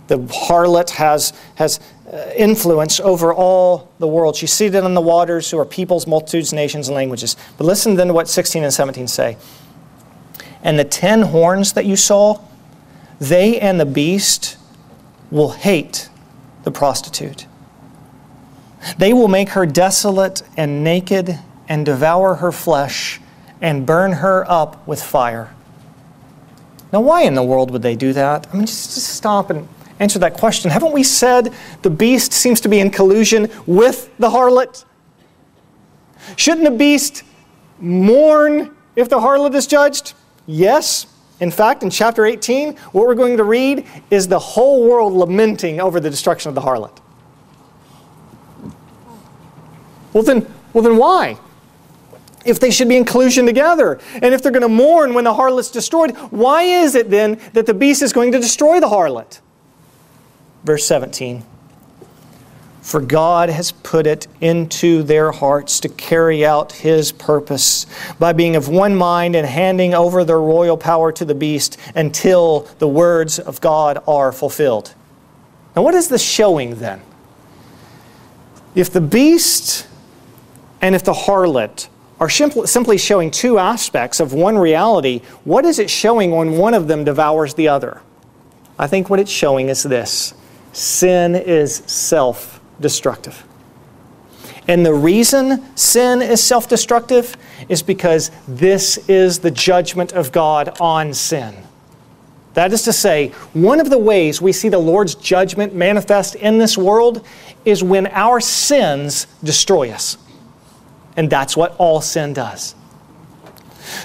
[0.07, 1.80] The harlot has, has
[2.11, 4.36] uh, influence over all the world.
[4.36, 7.36] She's seated on the waters who are peoples, multitudes, nations, and languages.
[7.59, 9.38] But listen then to what 16 and 17 say.
[10.63, 12.43] And the ten horns that you saw,
[13.20, 14.57] they and the beast
[15.30, 16.09] will hate
[16.63, 17.45] the prostitute
[18.97, 23.19] they will make her desolate and naked and devour her flesh
[23.61, 25.53] and burn her up with fire.
[26.93, 28.47] Now, why in the world would they do that?
[28.51, 29.67] I mean, just, just stop and
[29.99, 30.71] answer that question.
[30.71, 34.85] Haven't we said the beast seems to be in collusion with the harlot?
[36.35, 37.23] Shouldn't the beast
[37.79, 40.13] mourn if the harlot is judged?
[40.45, 41.07] Yes.
[41.39, 45.79] In fact, in chapter 18, what we're going to read is the whole world lamenting
[45.79, 46.97] over the destruction of the harlot.
[50.18, 51.38] Well, then, well, then why?
[52.43, 55.34] If they should be in collusion together, and if they're going to mourn when the
[55.36, 59.41] harlot's destroyed, why is it then that the beast is going to destroy the harlot?
[60.63, 61.43] Verse 17
[62.82, 67.86] For God has put it into their hearts to carry out his purpose
[68.18, 72.61] by being of one mind and handing over their royal power to the beast until
[72.80, 74.95] the words of God are fulfilled.
[75.76, 77.03] Now, what is the showing then?
[78.74, 79.88] If the beast
[80.82, 81.88] and if the harlot
[82.19, 86.88] are simply showing two aspects of one reality, what is it showing when one of
[86.88, 88.01] them devours the other?
[88.80, 90.34] I think what it's showing is this
[90.73, 93.43] sin is self destructive.
[94.67, 97.36] And the reason sin is self destructive
[97.69, 101.55] is because this is the judgment of God on sin.
[102.53, 106.57] That is to say, one of the ways we see the Lord's judgment manifest in
[106.57, 107.25] this world
[107.65, 110.17] is when our sins destroy us.
[111.18, 112.76] And that's what all sin does.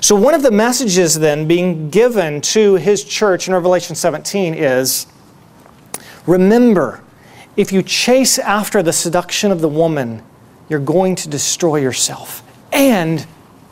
[0.00, 5.06] So, one of the messages then being given to his church in Revelation 17 is
[6.26, 7.02] remember,
[7.56, 10.22] if you chase after the seduction of the woman,
[10.68, 12.42] you're going to destroy yourself.
[12.72, 13.26] And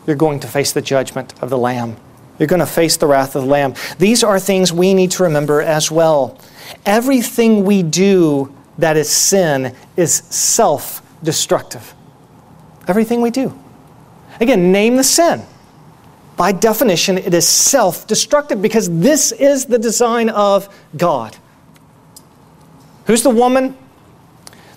[0.07, 1.97] you're going to face the judgment of the Lamb.
[2.38, 3.74] You're going to face the wrath of the Lamb.
[3.99, 6.38] These are things we need to remember as well.
[6.84, 11.95] Everything we do that is sin is self destructive
[12.89, 13.59] everything we do.
[14.41, 15.43] Again, name the sin.
[16.37, 21.37] By definition, it is self destructive because this is the design of God.
[23.07, 23.76] Who's the woman?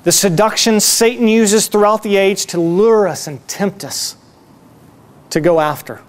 [0.03, 4.17] The seduction Satan uses throughout the age to lure us and tempt us
[5.29, 6.01] to go after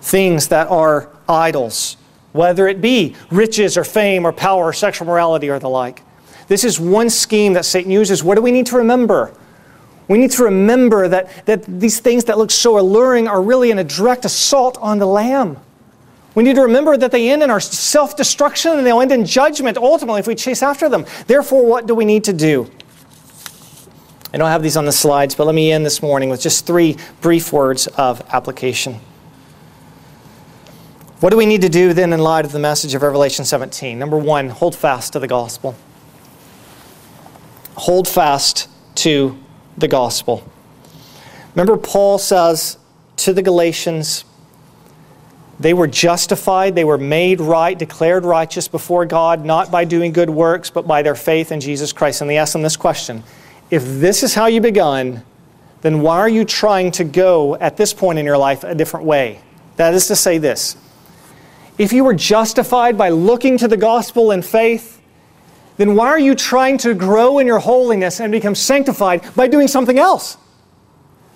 [0.00, 1.98] things that are idols,
[2.32, 6.02] whether it be riches or fame or power or sexual morality or the like.
[6.48, 8.24] This is one scheme that Satan uses.
[8.24, 9.32] What do we need to remember?
[10.10, 13.78] We need to remember that, that these things that look so alluring are really in
[13.78, 15.56] a direct assault on the Lamb.
[16.34, 19.24] We need to remember that they end in our self destruction and they'll end in
[19.24, 21.06] judgment ultimately if we chase after them.
[21.28, 22.68] Therefore, what do we need to do?
[24.34, 26.66] I don't have these on the slides, but let me end this morning with just
[26.66, 28.94] three brief words of application.
[31.20, 33.96] What do we need to do then in light of the message of Revelation 17?
[33.96, 35.76] Number one, hold fast to the gospel.
[37.76, 39.38] Hold fast to
[39.80, 40.44] the gospel.
[41.54, 42.78] Remember, Paul says
[43.16, 44.24] to the Galatians,
[45.58, 50.30] they were justified, they were made right, declared righteous before God, not by doing good
[50.30, 52.22] works, but by their faith in Jesus Christ.
[52.22, 53.22] And they asked them this question
[53.70, 55.22] If this is how you begun,
[55.82, 59.06] then why are you trying to go at this point in your life a different
[59.06, 59.40] way?
[59.76, 60.76] That is to say, this
[61.78, 64.99] if you were justified by looking to the gospel in faith,
[65.80, 69.66] then why are you trying to grow in your holiness and become sanctified by doing
[69.66, 70.36] something else?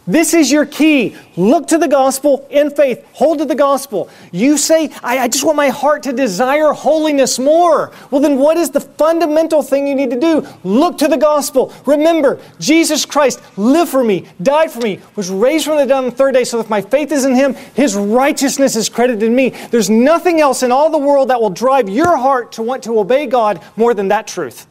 [0.07, 1.17] This is your key.
[1.37, 3.07] Look to the gospel in faith.
[3.15, 4.11] Hold to the gospel.
[4.33, 7.91] You say, I, I, just want my heart to desire holiness more.
[8.11, 10.47] Well, then what is the fundamental thing you need to do?
[10.63, 11.73] Look to the gospel.
[11.87, 16.05] Remember, Jesus Christ lived for me, died for me, was raised from the dead on
[16.05, 19.35] the third day, so if my faith is in him, his righteousness is credited in
[19.35, 19.51] me.
[19.71, 22.99] There's nothing else in all the world that will drive your heart to want to
[22.99, 24.67] obey God more than that truth.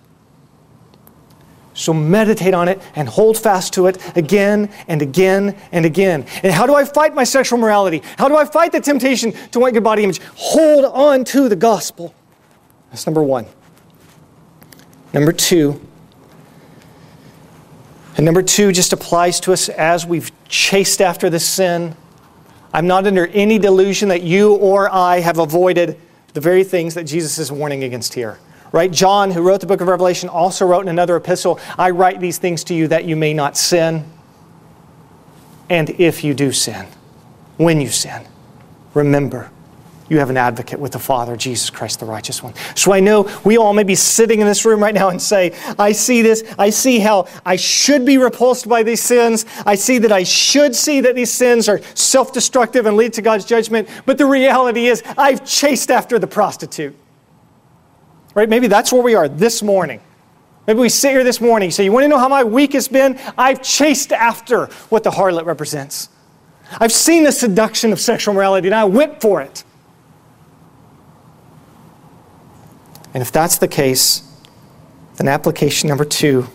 [1.74, 6.26] So meditate on it and hold fast to it again and again and again.
[6.44, 8.02] And how do I fight my sexual morality?
[8.18, 10.22] How do I fight the temptation to want good body image?
[10.36, 12.14] Hold on to the gospel.
[12.92, 13.48] That's number one.
[15.14, 15.80] Number two,
[18.16, 21.96] and number two just applies to us as we've chased after this sin.
[22.72, 26.00] I'm not under any delusion that you or I have avoided
[26.34, 28.40] the very things that Jesus is warning against here
[28.74, 28.92] right?
[28.92, 32.40] John, who wrote the book of Revelation, also wrote in another epistle, I write these
[32.40, 34.04] things to you that you may not sin.
[35.70, 36.88] And if you do sin,
[37.56, 38.26] when you sin,
[38.94, 39.50] remember
[40.10, 42.54] you have an advocate with the Father, Jesus Christ, the righteous one.
[42.76, 45.56] So I know we all may be sitting in this room right now and say,
[45.80, 46.44] I see this.
[46.58, 49.46] I see how I should be repulsed by these sins.
[49.66, 53.22] I see that I should see that these sins are self destructive and lead to
[53.22, 53.88] God's judgment.
[54.06, 56.96] But the reality is, I've chased after the prostitute.
[58.36, 58.50] Right?
[58.50, 60.02] Maybe that's where we are this morning.
[60.68, 61.72] Maybe we sit here this morning.
[61.72, 63.20] So, you want to know how my week has been?
[63.38, 66.10] I've chased after what the harlot represents.
[66.80, 69.64] I've seen the seduction of sexual morality and I went for it.
[73.14, 74.28] And if that's the case,
[75.18, 76.48] then application number two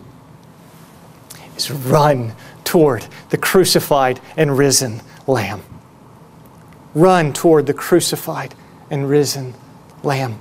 [1.57, 2.33] is run
[2.65, 5.63] toward the crucified and risen Lamb.
[6.95, 8.55] Run toward the crucified
[8.91, 9.55] and risen
[10.03, 10.41] Lamb.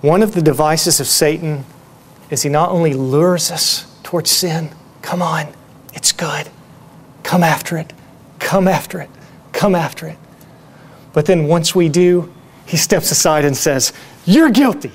[0.00, 1.64] One of the devices of Satan
[2.30, 4.70] is he not only lures us towards sin,
[5.02, 5.48] come on,
[5.92, 6.48] it's good,
[7.22, 7.92] come after it,
[8.38, 9.10] come after it,
[9.52, 10.16] come after it.
[11.12, 12.32] But then once we do,
[12.66, 13.92] he steps aside and says,
[14.24, 14.92] You're guilty.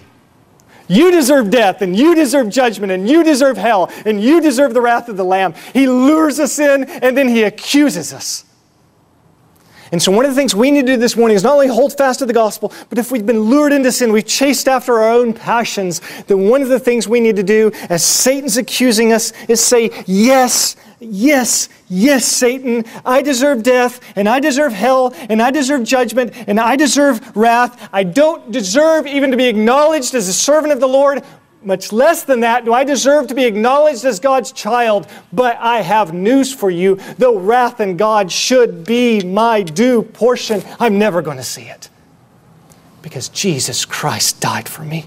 [0.88, 4.82] You deserve death, and you deserve judgment, and you deserve hell, and you deserve the
[4.82, 5.56] wrath of the Lamb.
[5.74, 8.45] He lures us in, and then he accuses us.
[9.96, 11.68] And so, one of the things we need to do this morning is not only
[11.68, 14.96] hold fast to the gospel, but if we've been lured into sin, we've chased after
[14.96, 19.14] our own passions, then one of the things we need to do, as Satan's accusing
[19.14, 25.41] us, is say, Yes, yes, yes, Satan, I deserve death, and I deserve hell, and
[25.41, 27.88] I deserve judgment, and I deserve wrath.
[27.93, 31.24] I don't deserve even to be acknowledged as a servant of the Lord
[31.66, 35.07] much less than that do I deserve to be acknowledged as God's child.
[35.34, 36.99] But I have news for you.
[37.18, 41.89] Though wrath and God should be my due portion, I'm never going to see it.
[43.01, 45.05] Because Jesus Christ died for me.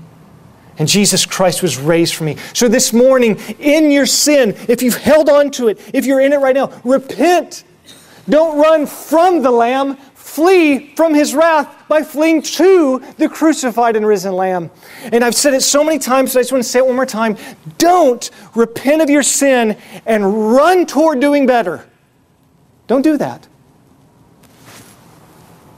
[0.79, 2.37] And Jesus Christ was raised for me.
[2.55, 6.33] So this morning, in your sin, if you've held on to it, if you're in
[6.33, 7.65] it right now, repent.
[8.29, 9.97] Don't run from the Lamb,
[10.29, 14.71] flee from his wrath by fleeing to the crucified and risen Lamb.
[15.05, 16.97] And I've said it so many times, so I just want to say it one
[16.97, 17.37] more time.
[17.79, 19.77] Don't repent of your sin
[20.07, 21.89] and run toward doing better.
[22.87, 23.49] Don't do that.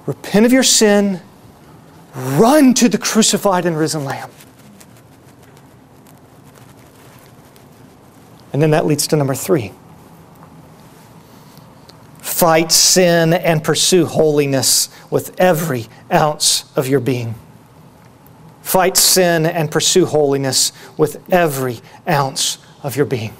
[0.07, 1.21] Repent of your sin,
[2.15, 4.31] run to the crucified and risen Lamb.
[8.53, 9.73] And then that leads to number three
[12.21, 17.35] fight sin and pursue holiness with every ounce of your being.
[18.63, 23.35] Fight sin and pursue holiness with every ounce of your being.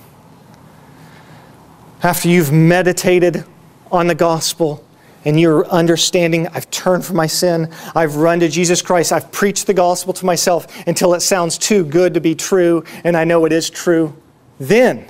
[2.03, 3.45] After you've meditated
[3.93, 4.85] on the gospel,
[5.25, 9.67] and you're understanding, I've turned from my sin, I've run to Jesus Christ, I've preached
[9.67, 13.45] the gospel to myself until it sounds too good to be true, and I know
[13.45, 14.17] it is true.
[14.59, 15.07] Then,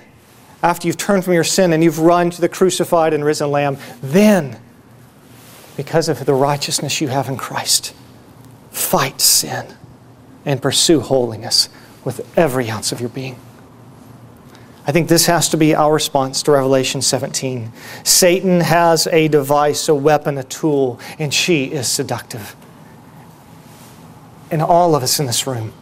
[0.63, 3.79] after you've turned from your sin and you've run to the crucified and risen Lamb,
[4.03, 4.61] then,
[5.77, 7.95] because of the righteousness you have in Christ,
[8.71, 9.75] fight sin
[10.45, 11.69] and pursue holiness
[12.05, 13.39] with every ounce of your being.
[14.87, 17.71] I think this has to be our response to Revelation 17.
[18.03, 22.57] Satan has a device, a weapon, a tool, and she is seductive.
[24.51, 25.73] And all of us in this room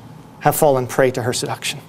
[0.41, 1.81] have fallen prey to her seduction.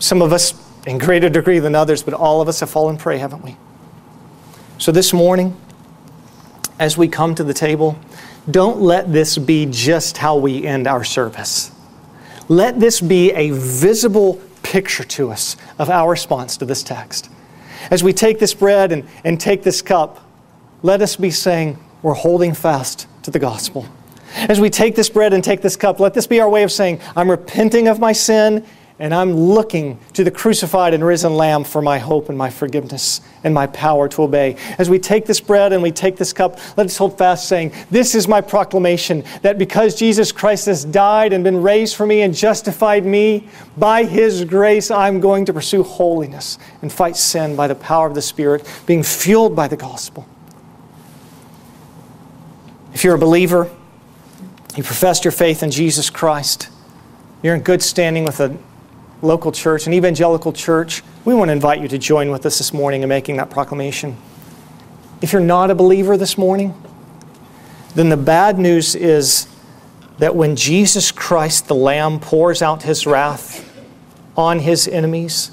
[0.00, 0.54] Some of us
[0.86, 3.56] in greater degree than others, but all of us have fallen prey, haven't we?
[4.78, 5.56] So this morning,
[6.78, 7.98] as we come to the table,
[8.50, 11.70] don't let this be just how we end our service.
[12.48, 17.30] Let this be a visible picture to us of our response to this text.
[17.90, 20.26] As we take this bread and, and take this cup,
[20.82, 23.86] let us be saying, We're holding fast to the gospel.
[24.34, 26.72] As we take this bread and take this cup, let this be our way of
[26.72, 28.64] saying, I'm repenting of my sin
[29.00, 33.22] and I'm looking to the crucified and risen Lamb for my hope and my forgiveness
[33.42, 34.56] and my power to obey.
[34.76, 37.72] As we take this bread and we take this cup, let us hold fast, saying,
[37.90, 42.20] This is my proclamation that because Jesus Christ has died and been raised for me
[42.20, 43.48] and justified me,
[43.78, 48.14] by His grace, I'm going to pursue holiness and fight sin by the power of
[48.14, 50.28] the Spirit, being fueled by the gospel.
[52.92, 53.70] If you're a believer,
[54.76, 56.68] you professed your faith in Jesus Christ,
[57.42, 58.58] you're in good standing with a
[59.22, 62.72] local church, an evangelical church, we want to invite you to join with us this
[62.72, 64.16] morning in making that proclamation.
[65.20, 66.74] If you're not a believer this morning,
[67.94, 69.46] then the bad news is
[70.18, 73.66] that when Jesus Christ, the Lamb, pours out his wrath
[74.36, 75.50] on his enemies,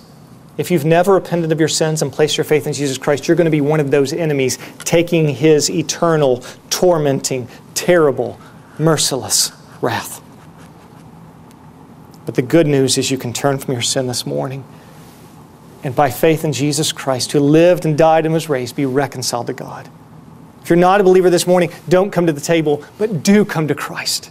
[0.58, 3.38] if you've never repented of your sins and placed your faith in Jesus Christ, you're
[3.38, 8.40] going to be one of those enemies taking his eternal, tormenting, terrible,
[8.80, 9.52] merciless
[9.82, 10.22] wrath.
[12.28, 14.66] But the good news is you can turn from your sin this morning.
[15.84, 19.48] And by faith in Jesus Christ, who lived and died and was raised, be reconciled
[19.48, 19.90] to God.
[20.62, 23.70] If you're not a believer this morning, don't come to the table, but do come
[23.70, 24.30] to Christ.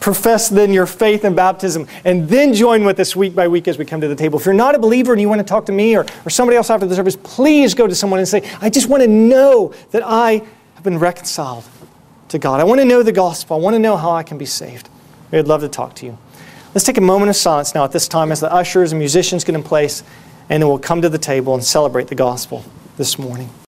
[0.00, 3.78] Profess then your faith in baptism, and then join with us week by week as
[3.78, 4.40] we come to the table.
[4.40, 6.56] If you're not a believer and you want to talk to me or, or somebody
[6.56, 9.72] else after the service, please go to someone and say, I just want to know
[9.92, 10.42] that I
[10.74, 11.64] have been reconciled
[12.30, 12.58] to God.
[12.58, 13.56] I want to know the gospel.
[13.56, 14.88] I want to know how I can be saved.
[15.30, 16.18] We'd love to talk to you.
[16.74, 19.44] Let's take a moment of silence now at this time as the ushers and musicians
[19.44, 20.02] get in place,
[20.48, 22.64] and then we'll come to the table and celebrate the gospel
[22.96, 23.48] this morning.